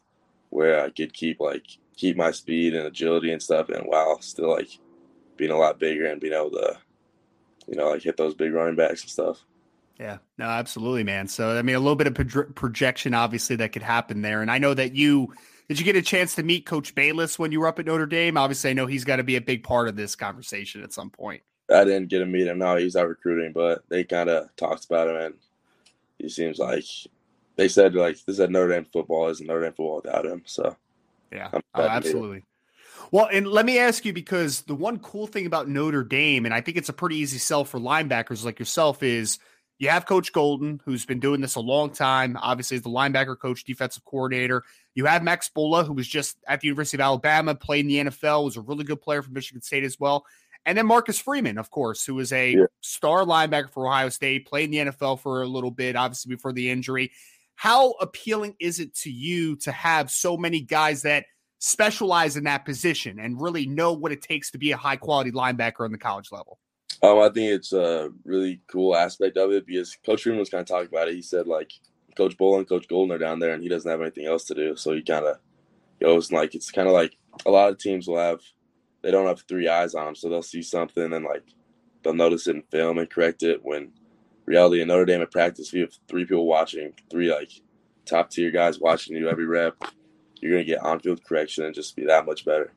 where 0.49 0.83
I 0.83 0.89
could 0.89 1.13
keep 1.13 1.39
like 1.39 1.65
keep 1.95 2.17
my 2.17 2.31
speed 2.31 2.73
and 2.73 2.87
agility 2.87 3.31
and 3.31 3.41
stuff 3.41 3.69
and 3.69 3.85
while 3.85 4.21
still 4.21 4.49
like 4.49 4.69
being 5.37 5.51
a 5.51 5.57
lot 5.57 5.79
bigger 5.79 6.07
and 6.07 6.19
being 6.19 6.33
able 6.33 6.51
to 6.51 6.77
you 7.67 7.75
know 7.75 7.91
like 7.91 8.03
hit 8.03 8.17
those 8.17 8.35
big 8.35 8.53
running 8.53 8.75
backs 8.75 9.01
and 9.03 9.11
stuff. 9.11 9.45
Yeah, 9.99 10.17
no, 10.37 10.45
absolutely, 10.45 11.03
man. 11.03 11.27
So, 11.27 11.57
I 11.57 11.61
mean, 11.61 11.75
a 11.75 11.79
little 11.79 11.95
bit 11.95 12.07
of 12.07 12.15
pro- 12.15 12.51
projection, 12.51 13.13
obviously, 13.13 13.55
that 13.57 13.71
could 13.71 13.83
happen 13.83 14.21
there. 14.21 14.41
And 14.41 14.49
I 14.49 14.57
know 14.57 14.73
that 14.73 14.95
you 14.95 15.33
did 15.67 15.79
you 15.79 15.85
get 15.85 15.95
a 15.95 16.01
chance 16.01 16.35
to 16.35 16.43
meet 16.43 16.65
Coach 16.65 16.93
Balis 16.93 17.39
when 17.39 17.51
you 17.51 17.59
were 17.59 17.67
up 17.67 17.79
at 17.79 17.85
Notre 17.85 18.05
Dame? 18.05 18.37
Obviously, 18.37 18.71
I 18.71 18.73
know 18.73 18.85
he's 18.85 19.05
got 19.05 19.17
to 19.17 19.23
be 19.23 19.35
a 19.35 19.41
big 19.41 19.63
part 19.63 19.87
of 19.87 19.95
this 19.95 20.15
conversation 20.15 20.83
at 20.83 20.93
some 20.93 21.09
point. 21.09 21.41
I 21.73 21.83
didn't 21.83 22.09
get 22.09 22.19
to 22.19 22.25
meet 22.25 22.47
him. 22.47 22.59
No, 22.59 22.75
he's 22.75 22.95
out 22.95 23.07
recruiting, 23.07 23.53
but 23.53 23.83
they 23.89 24.03
kind 24.03 24.29
of 24.29 24.53
talked 24.55 24.85
about 24.85 25.09
him, 25.09 25.15
and 25.15 25.35
he 26.19 26.27
seems 26.27 26.59
like 26.59 26.83
they 27.55 27.67
said 27.67 27.95
like 27.95 28.17
this 28.25 28.39
is 28.39 28.49
Notre 28.49 28.73
Dame 28.73 28.85
football 28.91 29.29
isn't 29.29 29.45
Notre 29.45 29.61
Dame 29.61 29.71
football 29.71 30.01
without 30.03 30.25
him. 30.25 30.43
So 30.45 30.75
yeah, 31.31 31.49
oh, 31.53 31.81
absolutely. 31.81 32.43
Well, 33.11 33.29
and 33.31 33.47
let 33.47 33.65
me 33.65 33.79
ask 33.79 34.05
you 34.05 34.13
because 34.13 34.61
the 34.61 34.75
one 34.75 34.99
cool 34.99 35.27
thing 35.27 35.45
about 35.45 35.69
Notre 35.69 36.03
Dame, 36.03 36.45
and 36.45 36.53
I 36.53 36.61
think 36.61 36.77
it's 36.77 36.89
a 36.89 36.93
pretty 36.93 37.17
easy 37.17 37.37
sell 37.37 37.63
for 37.63 37.79
linebackers 37.79 38.43
like 38.43 38.59
yourself, 38.59 39.03
is 39.03 39.39
you 39.83 39.89
have 39.89 40.05
Coach 40.05 40.31
Golden, 40.31 40.79
who's 40.85 41.05
been 41.05 41.19
doing 41.19 41.41
this 41.41 41.55
a 41.55 41.59
long 41.59 41.89
time. 41.89 42.37
Obviously, 42.41 42.77
as 42.77 42.83
the 42.83 42.89
linebacker 42.89 43.37
coach, 43.37 43.65
defensive 43.65 44.05
coordinator. 44.05 44.63
You 44.95 45.05
have 45.05 45.23
Max 45.23 45.49
Bullough, 45.53 45.85
who 45.85 45.91
was 45.91 46.07
just 46.07 46.37
at 46.47 46.61
the 46.61 46.67
University 46.67 46.95
of 46.97 47.01
Alabama, 47.01 47.53
played 47.53 47.81
in 47.81 47.87
the 47.87 48.11
NFL, 48.11 48.45
was 48.45 48.55
a 48.55 48.61
really 48.61 48.85
good 48.85 49.01
player 49.01 49.21
for 49.21 49.31
Michigan 49.31 49.61
State 49.61 49.83
as 49.83 49.99
well. 49.99 50.25
And 50.65 50.77
then 50.77 50.85
Marcus 50.85 51.19
Freeman, 51.19 51.57
of 51.57 51.69
course, 51.69 52.05
who 52.05 52.15
was 52.15 52.31
a 52.31 52.53
yeah. 52.53 52.65
star 52.79 53.25
linebacker 53.25 53.69
for 53.71 53.85
Ohio 53.85 54.07
State, 54.07 54.47
played 54.47 54.73
in 54.73 54.87
the 54.87 54.91
NFL 54.91 55.19
for 55.19 55.41
a 55.41 55.47
little 55.47 55.71
bit, 55.71 55.97
obviously 55.97 56.33
before 56.33 56.53
the 56.53 56.69
injury. 56.69 57.11
How 57.55 57.91
appealing 57.99 58.55
is 58.61 58.79
it 58.79 58.95
to 58.99 59.11
you 59.11 59.57
to 59.57 59.71
have 59.73 60.09
so 60.09 60.37
many 60.37 60.61
guys 60.61 61.01
that 61.01 61.25
specialize 61.59 62.37
in 62.37 62.45
that 62.45 62.63
position 62.63 63.19
and 63.19 63.41
really 63.41 63.65
know 63.65 63.91
what 63.91 64.13
it 64.13 64.21
takes 64.21 64.51
to 64.51 64.57
be 64.57 64.71
a 64.71 64.77
high 64.77 64.95
quality 64.95 65.31
linebacker 65.31 65.81
on 65.81 65.91
the 65.91 65.97
college 65.97 66.31
level? 66.31 66.57
Um, 67.01 67.19
I 67.19 67.29
think 67.29 67.51
it's 67.51 67.73
a 67.73 68.11
really 68.25 68.61
cool 68.67 68.95
aspect 68.95 69.37
of 69.37 69.51
it 69.51 69.65
because 69.65 69.97
Coach 70.05 70.23
Freeman 70.23 70.39
was 70.39 70.49
kind 70.49 70.61
of 70.61 70.67
talking 70.67 70.89
about 70.89 71.07
it. 71.07 71.15
He 71.15 71.21
said 71.21 71.47
like 71.47 71.71
Coach 72.15 72.35
and 72.39 72.67
Coach 72.67 72.87
Golden 72.87 73.15
are 73.15 73.19
down 73.19 73.39
there, 73.39 73.53
and 73.53 73.63
he 73.63 73.69
doesn't 73.69 73.89
have 73.89 74.01
anything 74.01 74.25
else 74.25 74.45
to 74.45 74.53
do, 74.53 74.75
so 74.75 74.93
he 74.93 75.01
kind 75.01 75.25
of 75.25 75.37
goes 76.01 76.29
and 76.29 76.37
like 76.37 76.55
it's 76.55 76.71
kind 76.71 76.87
of 76.87 76.93
like 76.93 77.17
a 77.45 77.51
lot 77.51 77.69
of 77.69 77.77
teams 77.77 78.07
will 78.07 78.17
have 78.17 78.41
they 79.01 79.11
don't 79.11 79.27
have 79.27 79.41
three 79.47 79.67
eyes 79.67 79.95
on 79.95 80.05
them, 80.05 80.15
so 80.15 80.29
they'll 80.29 80.41
see 80.43 80.61
something 80.61 81.13
and 81.13 81.25
like 81.25 81.43
they'll 82.03 82.13
notice 82.13 82.47
it 82.47 82.55
in 82.55 82.63
film 82.63 82.97
and 82.97 83.09
correct 83.09 83.43
it. 83.43 83.61
When 83.63 83.91
reality 84.45 84.81
in 84.81 84.87
Notre 84.89 85.05
Dame 85.05 85.21
at 85.21 85.31
practice, 85.31 85.73
we 85.73 85.81
have 85.81 85.93
three 86.07 86.25
people 86.25 86.45
watching, 86.47 86.93
three 87.09 87.33
like 87.33 87.51
top 88.05 88.29
tier 88.29 88.51
guys 88.51 88.79
watching 88.79 89.15
you 89.17 89.29
every 89.29 89.45
rep. 89.45 89.75
You're 90.41 90.51
gonna 90.51 90.63
get 90.63 90.83
on 90.83 90.99
field 90.99 91.23
correction 91.23 91.65
and 91.65 91.75
just 91.75 91.95
be 91.95 92.05
that 92.05 92.25
much 92.25 92.45
better. 92.45 92.73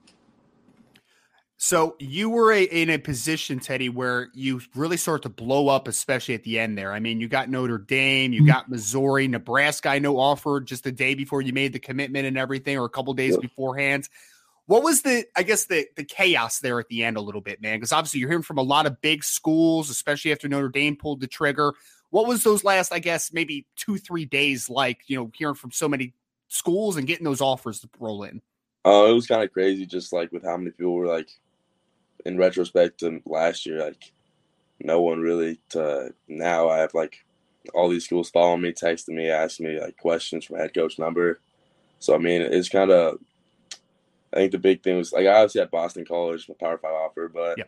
So 1.59 1.97
you 1.99 2.29
were 2.29 2.53
a, 2.53 2.63
in 2.63 2.91
a 2.91 2.99
position, 2.99 3.61
Teddy, 3.61 3.89
where 3.89 4.29
you 4.35 4.61
really 4.75 4.99
start 4.99 5.23
to 5.23 5.31
blow 5.31 5.69
up, 5.69 5.89
especially 5.89 6.35
at 6.35 6.43
the 6.43 6.59
end 6.59 6.77
there. 6.77 6.93
I 6.93 7.01
mean, 7.01 7.19
you 7.19 7.29
got 7.29 7.49
Notre 7.49 7.79
Dame, 7.79 8.35
you 8.35 8.43
mm-hmm. 8.43 8.51
got 8.51 8.69
Missouri, 8.69 9.27
Nebraska. 9.27 9.89
I 9.89 9.99
know 9.99 10.19
offered 10.19 10.67
just 10.67 10.87
a 10.87 10.93
day 10.93 11.15
before 11.15 11.41
you 11.41 11.55
made 11.55 11.73
the 11.73 11.79
commitment 11.79 12.27
and 12.27 12.37
everything, 12.37 12.79
or 12.79 12.85
a 12.85 12.91
couple 12.91 13.15
days 13.15 13.39
beforehand. 13.39 14.09
What 14.67 14.83
was 14.83 15.03
the, 15.03 15.25
I 15.35 15.45
guess, 15.45 15.65
the 15.65 15.87
the 15.97 16.05
chaos 16.05 16.59
there 16.59 16.79
at 16.79 16.89
the 16.89 17.05
end 17.05 17.17
a 17.17 17.21
little 17.21 17.41
bit, 17.41 17.63
man? 17.63 17.77
Because 17.79 17.93
obviously 17.93 18.21
you're 18.21 18.29
hearing 18.29 18.43
from 18.43 18.59
a 18.59 18.63
lot 18.63 18.85
of 18.85 19.01
big 19.01 19.25
schools, 19.25 19.89
especially 19.89 20.33
after 20.33 20.49
Notre 20.49 20.69
Dame 20.69 20.97
pulled 20.97 21.21
the 21.21 21.27
trigger. 21.27 21.73
What 22.11 22.27
was 22.27 22.45
those 22.45 22.65
last, 22.65 22.93
I 22.93 22.99
guess, 22.99 23.33
maybe 23.33 23.67
two, 23.77 23.97
three 23.97 24.25
days 24.25 24.69
like, 24.69 25.01
you 25.07 25.17
know, 25.17 25.31
hearing 25.35 25.55
from 25.55 25.71
so 25.71 25.89
many 25.89 26.15
schools 26.49 26.97
and 26.97 27.07
getting 27.07 27.25
those 27.25 27.41
offers 27.41 27.81
to 27.81 27.89
roll 27.99 28.25
in? 28.25 28.43
Oh, 28.85 29.07
uh, 29.07 29.11
it 29.11 29.15
was 29.15 29.27
kind 29.27 29.43
of 29.43 29.53
crazy, 29.53 29.87
just 29.87 30.13
like 30.13 30.31
with 30.33 30.45
how 30.45 30.57
many 30.57 30.71
people 30.71 30.95
were 30.95 31.07
like, 31.07 31.29
in 32.27 32.37
retrospect 32.39 33.01
to 33.01 33.21
last 33.27 33.67
year, 33.67 33.85
like 33.85 34.13
no 34.81 35.01
one 35.01 35.21
really. 35.21 35.61
To 35.71 36.13
now, 36.29 36.69
I 36.69 36.79
have 36.79 36.95
like 36.95 37.25
all 37.75 37.89
these 37.89 38.05
schools 38.05 38.31
following 38.31 38.63
me, 38.63 38.73
texting 38.73 39.15
me, 39.15 39.31
asking 39.31 39.67
me 39.67 39.81
like 39.81 39.97
questions 39.97 40.45
from 40.45 40.57
head 40.57 40.75
coach 40.75 40.99
number. 40.99 41.41
So 41.99 42.15
I 42.15 42.19
mean, 42.19 42.43
it's 42.43 42.69
kind 42.69 42.91
of. 42.91 43.19
I 44.33 44.39
think 44.39 44.53
the 44.53 44.59
big 44.59 44.83
thing 44.83 44.99
was 44.99 45.13
like 45.13 45.27
I 45.27 45.35
obviously 45.35 45.61
had 45.61 45.71
Boston 45.71 46.05
College, 46.05 46.49
my 46.49 46.55
Power 46.59 46.79
Five 46.79 46.93
offer, 46.93 47.29
but. 47.29 47.59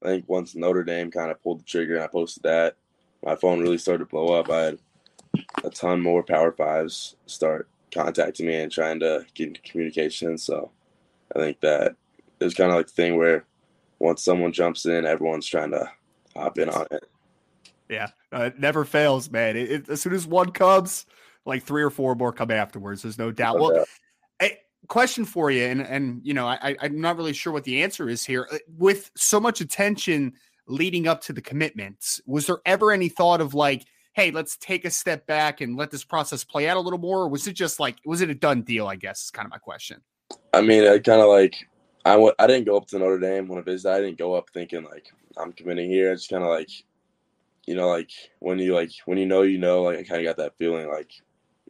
I 0.00 0.06
think 0.06 0.28
once 0.28 0.54
Notre 0.54 0.84
Dame 0.84 1.10
kind 1.10 1.30
of 1.30 1.42
pulled 1.42 1.58
the 1.58 1.64
trigger 1.64 1.96
and 1.96 2.04
I 2.04 2.06
posted 2.06 2.44
that, 2.44 2.76
my 3.24 3.34
phone 3.34 3.60
really 3.60 3.78
started 3.78 4.04
to 4.04 4.10
blow 4.10 4.32
up. 4.32 4.48
I 4.48 4.60
had 4.60 4.78
a 5.64 5.70
ton 5.70 6.00
more 6.00 6.22
Power 6.22 6.52
Fives 6.52 7.16
start 7.26 7.68
contacting 7.92 8.46
me 8.46 8.54
and 8.54 8.70
trying 8.70 9.00
to 9.00 9.26
get 9.34 9.48
into 9.48 9.60
communication. 9.62 10.38
So 10.38 10.70
I 11.34 11.40
think 11.40 11.60
that 11.62 11.96
it 12.38 12.44
was 12.44 12.54
kind 12.54 12.70
of 12.70 12.76
like 12.76 12.86
the 12.86 12.92
thing 12.92 13.16
where 13.16 13.44
once 13.98 14.24
someone 14.24 14.52
jumps 14.52 14.86
in, 14.86 15.04
everyone's 15.04 15.46
trying 15.46 15.70
to 15.72 15.90
hop 16.36 16.58
in 16.58 16.68
on 16.68 16.86
it. 16.90 17.04
Yeah, 17.88 18.08
uh, 18.32 18.44
it 18.44 18.58
never 18.58 18.84
fails, 18.84 19.30
man. 19.30 19.56
It, 19.56 19.70
it, 19.70 19.88
as 19.88 20.02
soon 20.02 20.12
as 20.12 20.26
one 20.26 20.50
comes, 20.50 21.06
like 21.46 21.62
three 21.62 21.82
or 21.82 21.90
four 21.90 22.14
more 22.14 22.32
come 22.32 22.50
afterwards. 22.50 23.02
There's 23.02 23.18
no 23.18 23.32
doubt. 23.32 23.58
well, 23.58 23.84
a 24.40 24.58
question 24.88 25.24
for 25.24 25.50
you, 25.50 25.64
and 25.64 25.80
and 25.80 26.20
you 26.22 26.34
know, 26.34 26.46
I, 26.46 26.76
I'm 26.80 27.00
not 27.00 27.16
really 27.16 27.32
sure 27.32 27.52
what 27.52 27.64
the 27.64 27.82
answer 27.82 28.08
is 28.08 28.24
here. 28.24 28.46
Uh, 28.52 28.58
with 28.76 29.10
so 29.16 29.40
much 29.40 29.60
attention 29.60 30.34
leading 30.66 31.08
up 31.08 31.22
to 31.22 31.32
the 31.32 31.40
commitments, 31.40 32.20
was 32.26 32.46
there 32.46 32.58
ever 32.66 32.92
any 32.92 33.08
thought 33.08 33.40
of 33.40 33.54
like, 33.54 33.86
hey, 34.12 34.30
let's 34.30 34.56
take 34.58 34.84
a 34.84 34.90
step 34.90 35.26
back 35.26 35.62
and 35.62 35.76
let 35.76 35.90
this 35.90 36.04
process 36.04 36.44
play 36.44 36.68
out 36.68 36.76
a 36.76 36.80
little 36.80 36.98
more, 36.98 37.22
or 37.22 37.28
was 37.28 37.46
it 37.46 37.54
just 37.54 37.80
like, 37.80 37.96
was 38.04 38.20
it 38.20 38.30
a 38.30 38.34
done 38.34 38.62
deal? 38.62 38.86
I 38.86 38.96
guess 38.96 39.24
is 39.24 39.30
kind 39.30 39.46
of 39.46 39.50
my 39.50 39.58
question. 39.58 40.02
I 40.52 40.60
mean, 40.60 40.86
I 40.86 40.98
kind 40.98 41.22
of 41.22 41.28
like 41.28 41.56
I 42.08 42.12
w- 42.12 42.32
I 42.38 42.46
didn't 42.46 42.64
go 42.66 42.76
up 42.76 42.86
to 42.88 42.98
Notre 42.98 43.18
Dame 43.18 43.48
when 43.48 43.58
I 43.58 43.62
visited. 43.62 43.94
I 43.94 44.00
didn't 44.00 44.18
go 44.18 44.34
up 44.34 44.50
thinking 44.50 44.84
like 44.84 45.12
I'm 45.36 45.52
committing 45.52 45.90
here. 45.90 46.12
It's 46.12 46.26
kind 46.26 46.42
of 46.42 46.48
like, 46.48 46.70
you 47.66 47.74
know, 47.74 47.88
like 47.88 48.10
when 48.38 48.58
you 48.58 48.74
like 48.74 48.92
when 49.04 49.18
you 49.18 49.26
know 49.26 49.42
you 49.42 49.58
know. 49.58 49.82
Like 49.82 49.98
I 49.98 50.02
kind 50.04 50.20
of 50.20 50.26
got 50.26 50.42
that 50.42 50.56
feeling 50.56 50.88
like 50.88 51.10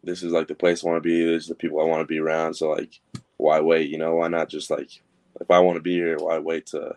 this 0.05 0.23
is 0.23 0.33
like 0.33 0.47
the 0.47 0.55
place 0.55 0.85
I 0.85 0.89
want 0.89 1.03
to 1.03 1.09
be. 1.09 1.25
This 1.25 1.45
is 1.45 1.49
the 1.49 1.55
people 1.57 1.81
I 1.81 1.85
want 1.85 2.03
to 2.03 2.07
be 2.07 2.21
around. 2.21 2.55
So 2.55 2.71
like, 2.71 3.01
why 3.37 3.61
wait? 3.61 3.91
You 3.91 3.99
know, 3.99 4.17
why 4.17 4.29
not 4.29 4.49
just 4.49 4.71
like 4.71 5.03
if 5.41 5.51
I 5.51 5.59
want 5.59 5.77
to 5.77 5.83
be 5.83 5.95
here, 5.95 6.17
why 6.19 6.39
wait 6.39 6.67
to 6.67 6.97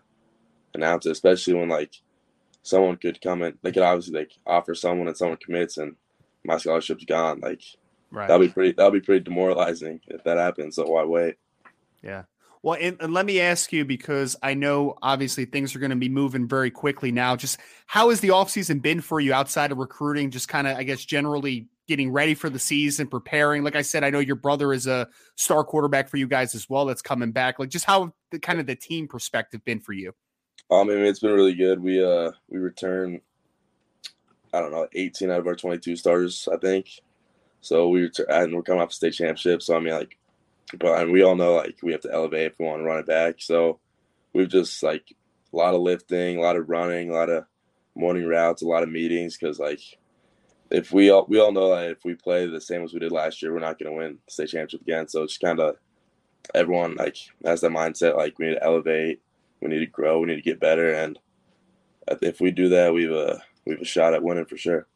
announce 0.76 1.08
it? 1.08 1.12
Especially 1.12 1.56
when 1.56 1.70
like 1.70 1.96
someone 2.62 2.98
could 2.98 3.22
come 3.22 3.42
in, 3.42 3.58
they 3.64 3.72
could 3.72 3.84
obviously 3.84 4.20
like 4.20 4.34
offer 4.46 4.76
someone 4.76 5.08
and 5.08 5.18
someone 5.18 5.38
commits 5.38 5.78
and 5.78 5.96
my 6.44 6.58
scholarship's 6.58 7.06
gone. 7.06 7.40
Like 7.40 7.64
right. 8.12 8.28
that'll 8.28 8.46
be 8.46 8.54
pretty 8.54 8.74
that'll 8.74 8.92
be 8.92 9.02
pretty 9.02 9.24
demoralizing 9.24 10.00
if 10.08 10.24
that 10.26 10.38
happens. 10.38 10.76
So 10.76 10.86
why 10.86 11.06
wait? 11.06 11.38
Yeah. 12.04 12.24
Well, 12.64 12.78
and, 12.80 12.96
and, 13.00 13.12
let 13.12 13.26
me 13.26 13.40
ask 13.40 13.74
you 13.74 13.86
because 13.86 14.36
I 14.44 14.54
know 14.54 14.96
obviously 15.02 15.46
things 15.46 15.76
are 15.76 15.80
going 15.80 15.90
to 15.90 15.96
be 15.96 16.10
moving 16.10 16.48
very 16.48 16.70
quickly 16.70 17.12
now. 17.12 17.36
Just 17.36 17.58
how 17.88 18.12
has 18.12 18.20
the 18.20 18.30
offseason 18.30 18.84
been 18.84 19.02
for 19.02 19.20
you 19.20 19.34
outside 19.34 19.72
of 19.72 19.80
recruiting? 19.80 20.30
Just 20.30 20.48
kind 20.48 20.68
of, 20.68 20.78
I 20.78 20.84
guess, 20.84 21.04
generally 21.04 21.68
getting 21.88 22.12
ready 22.12 22.36
for 22.36 22.52
the 22.52 22.60
season, 22.60 23.08
preparing. 23.08 23.64
Like 23.64 23.76
I 23.76 23.82
said, 23.82 24.04
I 24.04 24.12
know 24.12 24.20
your 24.20 24.36
brother 24.36 24.74
is 24.74 24.86
a 24.86 25.10
star 25.36 25.64
quarterback 25.64 26.08
for 26.08 26.18
you 26.18 26.28
guys 26.28 26.54
as 26.54 26.70
well. 26.70 26.86
That's 26.86 27.02
coming 27.02 27.32
back. 27.32 27.58
Like, 27.58 27.70
just 27.70 27.86
how 27.86 28.14
the 28.30 28.38
kind 28.38 28.60
of 28.60 28.68
the 28.68 28.76
team 28.76 29.08
perspective 29.08 29.66
been 29.66 29.80
for 29.80 29.94
you? 29.94 30.14
Um, 30.70 30.90
I 30.90 30.94
mean, 30.94 31.06
it's 31.06 31.20
been 31.20 31.34
really 31.34 31.56
good. 31.56 31.82
We 31.82 32.04
uh 32.04 32.32
we 32.48 32.60
return, 32.60 33.22
I 34.54 34.60
don't 34.60 34.72
know, 34.72 34.88
18 34.94 35.32
out 35.32 35.40
of 35.40 35.48
our 35.48 35.56
22 35.56 35.96
starters, 35.96 36.48
I 36.52 36.58
think. 36.58 36.88
So 37.62 37.90
we 37.90 38.04
return, 38.04 38.28
and 38.30 38.56
we're 38.56 38.62
coming 38.62 38.82
off 38.82 38.92
a 38.92 38.94
state 38.94 39.14
championship. 39.14 39.64
So 39.64 39.76
I 39.76 39.80
mean, 39.80 39.94
like 39.94 40.18
but 40.80 41.02
and 41.02 41.12
we 41.12 41.24
all 41.24 41.36
know 41.36 41.56
like 41.56 41.78
we 41.84 41.92
have 41.92 42.02
to 42.02 42.14
elevate 42.14 42.52
if 42.52 42.60
we 42.60 42.66
want 42.66 42.80
to 42.80 42.86
run 42.86 43.00
it 43.00 43.08
back. 43.08 43.36
So 43.40 43.80
we've 44.34 44.50
just 44.50 44.82
like 44.84 45.04
a 45.54 45.56
lot 45.58 45.74
of 45.74 45.82
lifting, 45.82 46.38
a 46.38 46.42
lot 46.42 46.56
of 46.56 46.70
running, 46.70 47.10
a 47.10 47.14
lot 47.14 47.30
of 47.30 47.46
morning 47.96 48.26
routes, 48.26 48.62
a 48.62 48.68
lot 48.68 48.84
of 48.84 48.90
meetings 48.90 49.38
because 49.38 49.60
like 49.60 49.82
if 50.70 50.92
we 50.92 51.10
all 51.10 51.26
we 51.28 51.40
all 51.40 51.52
know 51.52 51.76
that 51.76 51.92
if 51.92 52.06
we 52.06 52.16
play 52.16 52.48
the 52.48 52.62
same 52.62 52.84
as 52.84 52.94
we 52.94 53.00
did 53.00 53.12
last 53.12 53.42
year, 53.42 53.54
we're 53.54 53.60
not 53.60 53.78
going 53.78 53.92
to 53.92 53.98
win 53.98 54.18
the 54.26 54.32
state 54.32 54.50
championship 54.50 54.82
again. 54.82 55.08
So 55.08 55.24
it's 55.24 55.38
kind 55.38 55.60
of 55.60 55.76
everyone 56.56 56.96
like 56.96 57.18
has 57.46 57.62
that 57.62 57.72
mindset 57.72 58.16
like 58.16 58.40
we 58.40 58.48
need 58.48 58.56
to 58.56 58.64
elevate, 58.64 59.22
we 59.62 59.70
need 59.70 59.80
to 59.80 59.86
grow, 59.86 60.20
we 60.20 60.28
need 60.28 60.36
to 60.36 60.42
get 60.42 60.60
better, 60.60 60.94
and 60.94 61.20
if 62.22 62.42
we 62.42 62.52
do 62.52 62.70
that, 62.70 62.94
we've 62.94 63.12
a 63.12 63.42
we've 63.66 63.82
a 63.82 63.86
shot 63.86 64.14
at 64.14 64.24
winning 64.24 64.46
for 64.46 64.58
sure. 64.58 64.88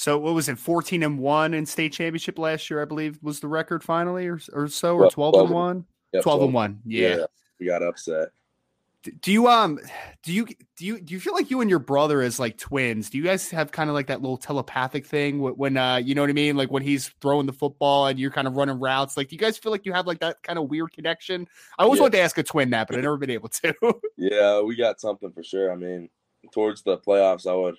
So 0.00 0.16
what 0.16 0.32
was 0.32 0.48
it, 0.48 0.58
14 0.58 1.02
and 1.02 1.18
1 1.18 1.52
in 1.52 1.66
state 1.66 1.92
championship 1.92 2.38
last 2.38 2.70
year, 2.70 2.80
I 2.80 2.86
believe 2.86 3.18
was 3.20 3.40
the 3.40 3.48
record 3.48 3.84
finally 3.84 4.28
or, 4.28 4.40
or 4.54 4.66
so, 4.66 4.96
or 4.96 5.10
12, 5.10 5.34
12 5.34 5.34
and 5.44 5.54
1? 5.54 5.84
12, 6.12 6.22
12, 6.22 6.42
and 6.42 6.54
1. 6.54 6.80
Yeah. 6.86 7.08
yeah. 7.08 7.24
We 7.58 7.66
got 7.66 7.82
upset. 7.82 8.30
Do 9.20 9.30
you 9.30 9.46
um 9.48 9.78
do 10.22 10.32
you 10.32 10.46
do 10.46 10.86
you 10.86 11.00
do 11.00 11.12
you 11.12 11.20
feel 11.20 11.34
like 11.34 11.50
you 11.50 11.60
and 11.60 11.68
your 11.68 11.78
brother 11.78 12.22
is 12.22 12.38
like 12.38 12.56
twins? 12.56 13.10
Do 13.10 13.18
you 13.18 13.24
guys 13.24 13.50
have 13.50 13.72
kind 13.72 13.90
of 13.90 13.94
like 13.94 14.06
that 14.06 14.22
little 14.22 14.36
telepathic 14.38 15.04
thing 15.04 15.38
when 15.40 15.76
uh 15.76 15.96
you 15.96 16.14
know 16.14 16.22
what 16.22 16.30
I 16.30 16.34
mean? 16.34 16.56
Like 16.56 16.70
when 16.70 16.82
he's 16.82 17.08
throwing 17.20 17.44
the 17.44 17.52
football 17.52 18.06
and 18.06 18.18
you're 18.18 18.30
kind 18.30 18.46
of 18.46 18.56
running 18.56 18.78
routes. 18.78 19.18
Like 19.18 19.28
do 19.28 19.34
you 19.34 19.40
guys 19.40 19.58
feel 19.58 19.72
like 19.72 19.84
you 19.84 19.92
have 19.92 20.06
like 20.06 20.20
that 20.20 20.42
kind 20.42 20.58
of 20.58 20.70
weird 20.70 20.92
connection? 20.92 21.46
I 21.78 21.84
always 21.84 21.98
yeah. 21.98 22.04
wanted 22.04 22.16
to 22.18 22.22
ask 22.22 22.38
a 22.38 22.42
twin 22.42 22.70
that, 22.70 22.88
but 22.88 22.96
I've 22.96 23.02
never 23.02 23.18
been 23.18 23.30
able 23.30 23.50
to. 23.50 23.74
yeah, 24.16 24.60
we 24.62 24.76
got 24.76 25.00
something 25.00 25.30
for 25.32 25.42
sure. 25.42 25.70
I 25.70 25.76
mean, 25.76 26.08
towards 26.52 26.82
the 26.82 26.98
playoffs, 26.98 27.46
I 27.46 27.54
would 27.54 27.76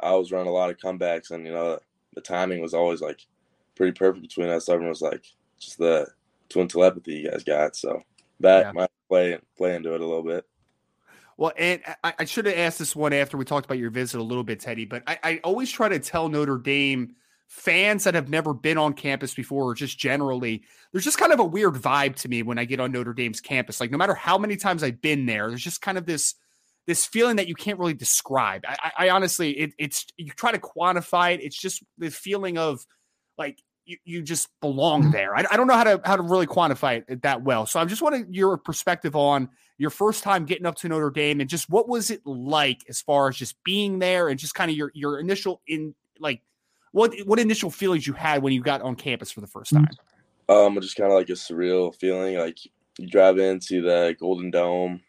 I 0.00 0.14
was 0.14 0.32
running 0.32 0.48
a 0.48 0.52
lot 0.52 0.70
of 0.70 0.78
comebacks, 0.78 1.30
and 1.30 1.46
you 1.46 1.52
know 1.52 1.78
the 2.14 2.20
timing 2.20 2.60
was 2.60 2.74
always 2.74 3.00
like 3.00 3.26
pretty 3.76 3.92
perfect 3.92 4.22
between 4.22 4.48
us. 4.48 4.68
Everyone 4.68 4.90
was 4.90 5.02
like 5.02 5.24
just 5.58 5.78
the 5.78 6.06
twin 6.48 6.68
telepathy 6.68 7.14
you 7.14 7.30
guys 7.30 7.44
got. 7.44 7.76
So 7.76 8.02
that 8.40 8.66
yeah. 8.66 8.72
might 8.72 8.90
play 9.08 9.38
play 9.56 9.74
into 9.74 9.94
it 9.94 10.00
a 10.00 10.06
little 10.06 10.22
bit. 10.22 10.44
Well, 11.36 11.52
and 11.56 11.80
I, 12.02 12.14
I, 12.18 12.24
should 12.24 12.46
have 12.46 12.58
asked 12.58 12.80
this 12.80 12.96
one 12.96 13.12
after 13.12 13.36
we 13.36 13.44
talked 13.44 13.64
about 13.64 13.78
your 13.78 13.90
visit 13.90 14.18
a 14.18 14.24
little 14.24 14.42
bit, 14.42 14.58
Teddy. 14.58 14.86
But 14.86 15.04
I, 15.06 15.18
I 15.22 15.40
always 15.44 15.70
try 15.70 15.88
to 15.88 16.00
tell 16.00 16.28
Notre 16.28 16.58
Dame 16.58 17.14
fans 17.46 18.02
that 18.04 18.14
have 18.14 18.28
never 18.28 18.52
been 18.52 18.76
on 18.76 18.92
campus 18.92 19.34
before, 19.34 19.70
or 19.70 19.74
just 19.74 19.96
generally, 19.96 20.64
there's 20.90 21.04
just 21.04 21.16
kind 21.16 21.32
of 21.32 21.38
a 21.38 21.44
weird 21.44 21.74
vibe 21.74 22.16
to 22.16 22.28
me 22.28 22.42
when 22.42 22.58
I 22.58 22.64
get 22.64 22.80
on 22.80 22.90
Notre 22.90 23.14
Dame's 23.14 23.40
campus. 23.40 23.80
Like 23.80 23.92
no 23.92 23.98
matter 23.98 24.14
how 24.14 24.36
many 24.36 24.56
times 24.56 24.82
I've 24.82 25.00
been 25.00 25.26
there, 25.26 25.48
there's 25.48 25.62
just 25.62 25.80
kind 25.80 25.96
of 25.96 26.06
this 26.06 26.34
this 26.88 27.04
feeling 27.04 27.36
that 27.36 27.46
you 27.46 27.54
can't 27.54 27.78
really 27.78 27.92
describe. 27.92 28.64
I, 28.66 28.92
I 28.98 29.10
honestly, 29.10 29.50
it, 29.50 29.74
it's 29.76 30.06
you 30.16 30.30
try 30.30 30.52
to 30.52 30.58
quantify 30.58 31.34
it. 31.34 31.42
It's 31.42 31.60
just 31.60 31.84
the 31.98 32.10
feeling 32.10 32.56
of 32.56 32.84
like 33.36 33.62
you, 33.84 33.98
you 34.06 34.22
just 34.22 34.48
belong 34.62 35.02
mm-hmm. 35.02 35.10
there. 35.10 35.36
I, 35.36 35.44
I, 35.50 35.58
don't 35.58 35.66
know 35.66 35.74
how 35.74 35.84
to 35.84 36.00
how 36.02 36.16
to 36.16 36.22
really 36.22 36.46
quantify 36.46 37.04
it 37.06 37.20
that 37.22 37.42
well. 37.42 37.66
So 37.66 37.78
I'm 37.78 37.88
just 37.88 38.00
wanting 38.00 38.28
your 38.30 38.56
perspective 38.56 39.14
on 39.14 39.50
your 39.76 39.90
first 39.90 40.24
time 40.24 40.46
getting 40.46 40.64
up 40.64 40.76
to 40.76 40.88
Notre 40.88 41.10
Dame 41.10 41.42
and 41.42 41.50
just 41.50 41.68
what 41.68 41.90
was 41.90 42.10
it 42.10 42.22
like 42.24 42.82
as 42.88 43.02
far 43.02 43.28
as 43.28 43.36
just 43.36 43.62
being 43.64 43.98
there 43.98 44.30
and 44.30 44.40
just 44.40 44.54
kind 44.54 44.70
of 44.70 44.76
your 44.76 44.90
your 44.94 45.20
initial 45.20 45.60
in 45.68 45.94
like 46.18 46.40
what 46.92 47.12
what 47.26 47.38
initial 47.38 47.68
feelings 47.68 48.06
you 48.06 48.14
had 48.14 48.42
when 48.42 48.54
you 48.54 48.62
got 48.62 48.80
on 48.80 48.96
campus 48.96 49.30
for 49.30 49.42
the 49.42 49.46
first 49.46 49.74
time. 49.74 49.88
Um, 50.48 50.80
just 50.80 50.96
kind 50.96 51.12
of 51.12 51.18
like 51.18 51.28
a 51.28 51.32
surreal 51.32 51.94
feeling. 51.94 52.38
Like 52.38 52.56
you 52.98 53.06
drive 53.06 53.36
into 53.36 53.82
the 53.82 54.16
Golden 54.18 54.50
Dome 54.50 55.02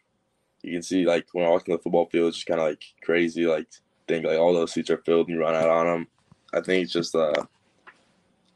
you 0.62 0.72
can 0.72 0.82
see 0.82 1.04
like 1.04 1.26
when 1.32 1.44
I 1.44 1.48
walk 1.48 1.68
in 1.68 1.72
the 1.72 1.78
football 1.78 2.06
field, 2.06 2.28
it's 2.28 2.38
just 2.38 2.46
kind 2.46 2.60
of 2.60 2.66
like 2.66 2.82
crazy. 3.02 3.46
Like 3.46 3.66
think 4.10 4.26
like 4.26 4.38
all 4.38 4.52
those 4.52 4.72
seats 4.72 4.90
are 4.90 4.98
filled 4.98 5.28
and 5.28 5.36
you 5.36 5.42
run 5.42 5.54
out 5.54 5.70
on 5.70 5.86
them. 5.86 6.06
I 6.52 6.60
think 6.60 6.84
it's 6.84 6.92
just 6.92 7.14
uh, 7.14 7.32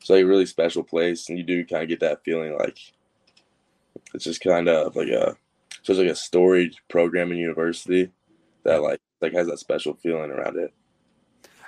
it's 0.01 0.11
like 0.11 0.23
a 0.23 0.27
really 0.27 0.47
special 0.47 0.83
place, 0.83 1.29
and 1.29 1.38
you 1.38 1.45
do 1.45 1.64
kind 1.64 1.83
of 1.83 1.88
get 1.88 2.01
that 2.01 2.25
feeling 2.25 2.57
like 2.59 2.79
it's 4.12 4.25
just 4.25 4.43
kind 4.43 4.69
of 4.69 4.97
like 4.97 5.09
a 5.09 5.37
just 5.83 6.01
like 6.01 6.09
a 6.09 6.14
storied 6.14 6.75
program 6.88 7.31
in 7.31 7.38
university 7.38 8.11
that 8.64 8.83
like 8.83 9.01
like 9.21 9.33
has 9.33 9.47
that 9.47 9.59
special 9.59 9.95
feeling 9.95 10.31
around 10.31 10.59
it. 10.59 10.73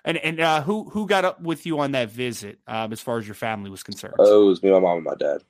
And 0.05 0.19
and 0.19 0.41
uh, 0.41 0.63
who 0.63 0.85
who 0.91 1.07
got 1.07 1.25
up 1.25 1.41
with 1.41 1.67
you 1.67 1.79
on 1.79 1.93
that 1.93 2.11
visit 2.11 2.59
um, 2.67 2.93
as 2.93 3.01
far 3.01 3.19
as 3.19 3.27
your 3.27 3.35
family 3.35 3.71
was 3.71 3.83
concerned? 3.83 4.15
Oh, 4.19 4.43
it 4.43 4.49
was 4.49 4.63
me, 4.63 4.71
my 4.71 4.81
mom, 4.81 4.97
and 4.97 5.05
my 5.05 5.15
dad. 5.15 5.43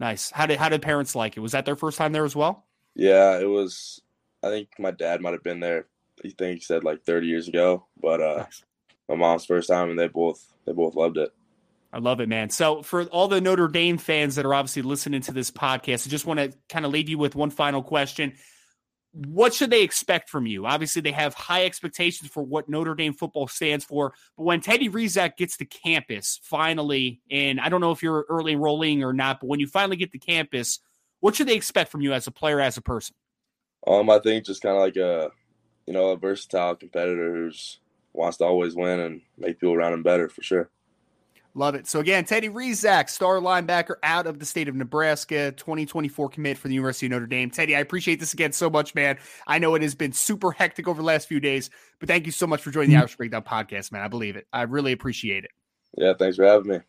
Nice. 0.00 0.30
How 0.30 0.46
did 0.46 0.58
how 0.58 0.68
did 0.68 0.82
parents 0.82 1.14
like 1.14 1.36
it? 1.36 1.40
Was 1.40 1.52
that 1.52 1.64
their 1.64 1.76
first 1.76 1.98
time 1.98 2.12
there 2.12 2.24
as 2.24 2.36
well? 2.36 2.64
Yeah, 2.94 3.38
it 3.38 3.48
was. 3.48 4.00
I 4.42 4.48
think 4.50 4.68
my 4.78 4.90
dad 4.90 5.20
might 5.20 5.32
have 5.32 5.42
been 5.42 5.60
there. 5.60 5.86
He 6.22 6.30
think 6.30 6.58
he 6.58 6.64
said 6.64 6.84
like 6.84 7.04
30 7.04 7.26
years 7.26 7.48
ago, 7.48 7.86
but 8.00 8.20
uh, 8.20 8.36
nice. 8.38 8.64
my 9.08 9.16
mom's 9.16 9.46
first 9.46 9.68
time, 9.68 9.90
and 9.90 9.98
they 9.98 10.08
both 10.08 10.44
they 10.66 10.72
both 10.72 10.94
loved 10.94 11.16
it. 11.16 11.30
I 11.92 11.98
love 11.98 12.20
it, 12.20 12.28
man. 12.28 12.50
So, 12.50 12.82
for 12.82 13.04
all 13.04 13.28
the 13.28 13.40
Notre 13.40 13.68
Dame 13.68 13.96
fans 13.98 14.34
that 14.34 14.44
are 14.44 14.52
obviously 14.52 14.82
listening 14.82 15.22
to 15.22 15.32
this 15.32 15.50
podcast, 15.50 16.06
I 16.06 16.10
just 16.10 16.26
want 16.26 16.38
to 16.38 16.52
kind 16.68 16.84
of 16.84 16.92
leave 16.92 17.08
you 17.08 17.18
with 17.18 17.34
one 17.34 17.50
final 17.50 17.82
question. 17.82 18.34
What 19.12 19.54
should 19.54 19.70
they 19.70 19.82
expect 19.82 20.28
from 20.28 20.46
you? 20.46 20.66
Obviously, 20.66 21.00
they 21.00 21.12
have 21.12 21.32
high 21.32 21.64
expectations 21.64 22.30
for 22.30 22.42
what 22.42 22.68
Notre 22.68 22.94
Dame 22.94 23.14
football 23.14 23.48
stands 23.48 23.84
for. 23.84 24.12
But 24.36 24.44
when 24.44 24.60
Teddy 24.60 24.90
Rezac 24.90 25.36
gets 25.36 25.56
to 25.56 25.64
campus 25.64 26.40
finally, 26.42 27.22
and 27.30 27.58
I 27.58 27.70
don't 27.70 27.80
know 27.80 27.92
if 27.92 28.02
you're 28.02 28.26
early 28.28 28.52
enrolling 28.52 29.02
or 29.02 29.14
not, 29.14 29.40
but 29.40 29.46
when 29.46 29.60
you 29.60 29.66
finally 29.66 29.96
get 29.96 30.12
to 30.12 30.18
campus, 30.18 30.80
What 31.20 31.34
should 31.34 31.48
they 31.48 31.56
expect 31.56 31.90
from 31.90 32.00
you 32.00 32.12
as 32.12 32.26
a 32.26 32.30
player, 32.30 32.60
as 32.60 32.76
a 32.76 32.82
person? 32.82 33.16
Um, 33.86 34.10
I 34.10 34.18
think 34.18 34.44
just 34.44 34.62
kind 34.62 34.76
of 34.76 34.82
like 34.82 34.96
a, 34.96 35.30
you 35.86 35.92
know, 35.92 36.08
a 36.08 36.16
versatile 36.16 36.76
competitor 36.76 37.34
who's 37.34 37.80
wants 38.12 38.38
to 38.38 38.44
always 38.44 38.74
win 38.74 39.00
and 39.00 39.20
make 39.36 39.60
people 39.60 39.74
around 39.74 39.92
him 39.92 40.02
better 40.02 40.28
for 40.28 40.42
sure. 40.42 40.70
Love 41.54 41.74
it. 41.74 41.88
So 41.88 41.98
again, 41.98 42.24
Teddy 42.24 42.48
Rezac, 42.48 43.08
star 43.08 43.36
linebacker 43.40 43.96
out 44.02 44.26
of 44.26 44.38
the 44.38 44.46
state 44.46 44.68
of 44.68 44.76
Nebraska, 44.76 45.50
2024 45.52 46.28
commit 46.28 46.58
for 46.58 46.68
the 46.68 46.74
University 46.74 47.06
of 47.06 47.10
Notre 47.10 47.26
Dame. 47.26 47.50
Teddy, 47.50 47.74
I 47.74 47.80
appreciate 47.80 48.20
this 48.20 48.32
again 48.32 48.52
so 48.52 48.70
much, 48.70 48.94
man. 48.94 49.18
I 49.46 49.58
know 49.58 49.74
it 49.74 49.82
has 49.82 49.94
been 49.94 50.12
super 50.12 50.52
hectic 50.52 50.86
over 50.86 51.00
the 51.00 51.06
last 51.06 51.26
few 51.26 51.40
days, 51.40 51.70
but 51.98 52.08
thank 52.08 52.26
you 52.26 52.32
so 52.32 52.46
much 52.46 52.62
for 52.62 52.70
joining 52.70 52.90
the 52.90 52.96
Irish 52.96 53.16
Breakdown 53.16 53.42
podcast, 53.42 53.90
man. 53.90 54.02
I 54.02 54.08
believe 54.08 54.36
it. 54.36 54.46
I 54.52 54.62
really 54.62 54.92
appreciate 54.92 55.44
it. 55.44 55.50
Yeah, 55.96 56.12
thanks 56.16 56.36
for 56.36 56.44
having 56.44 56.70
me. 56.70 56.80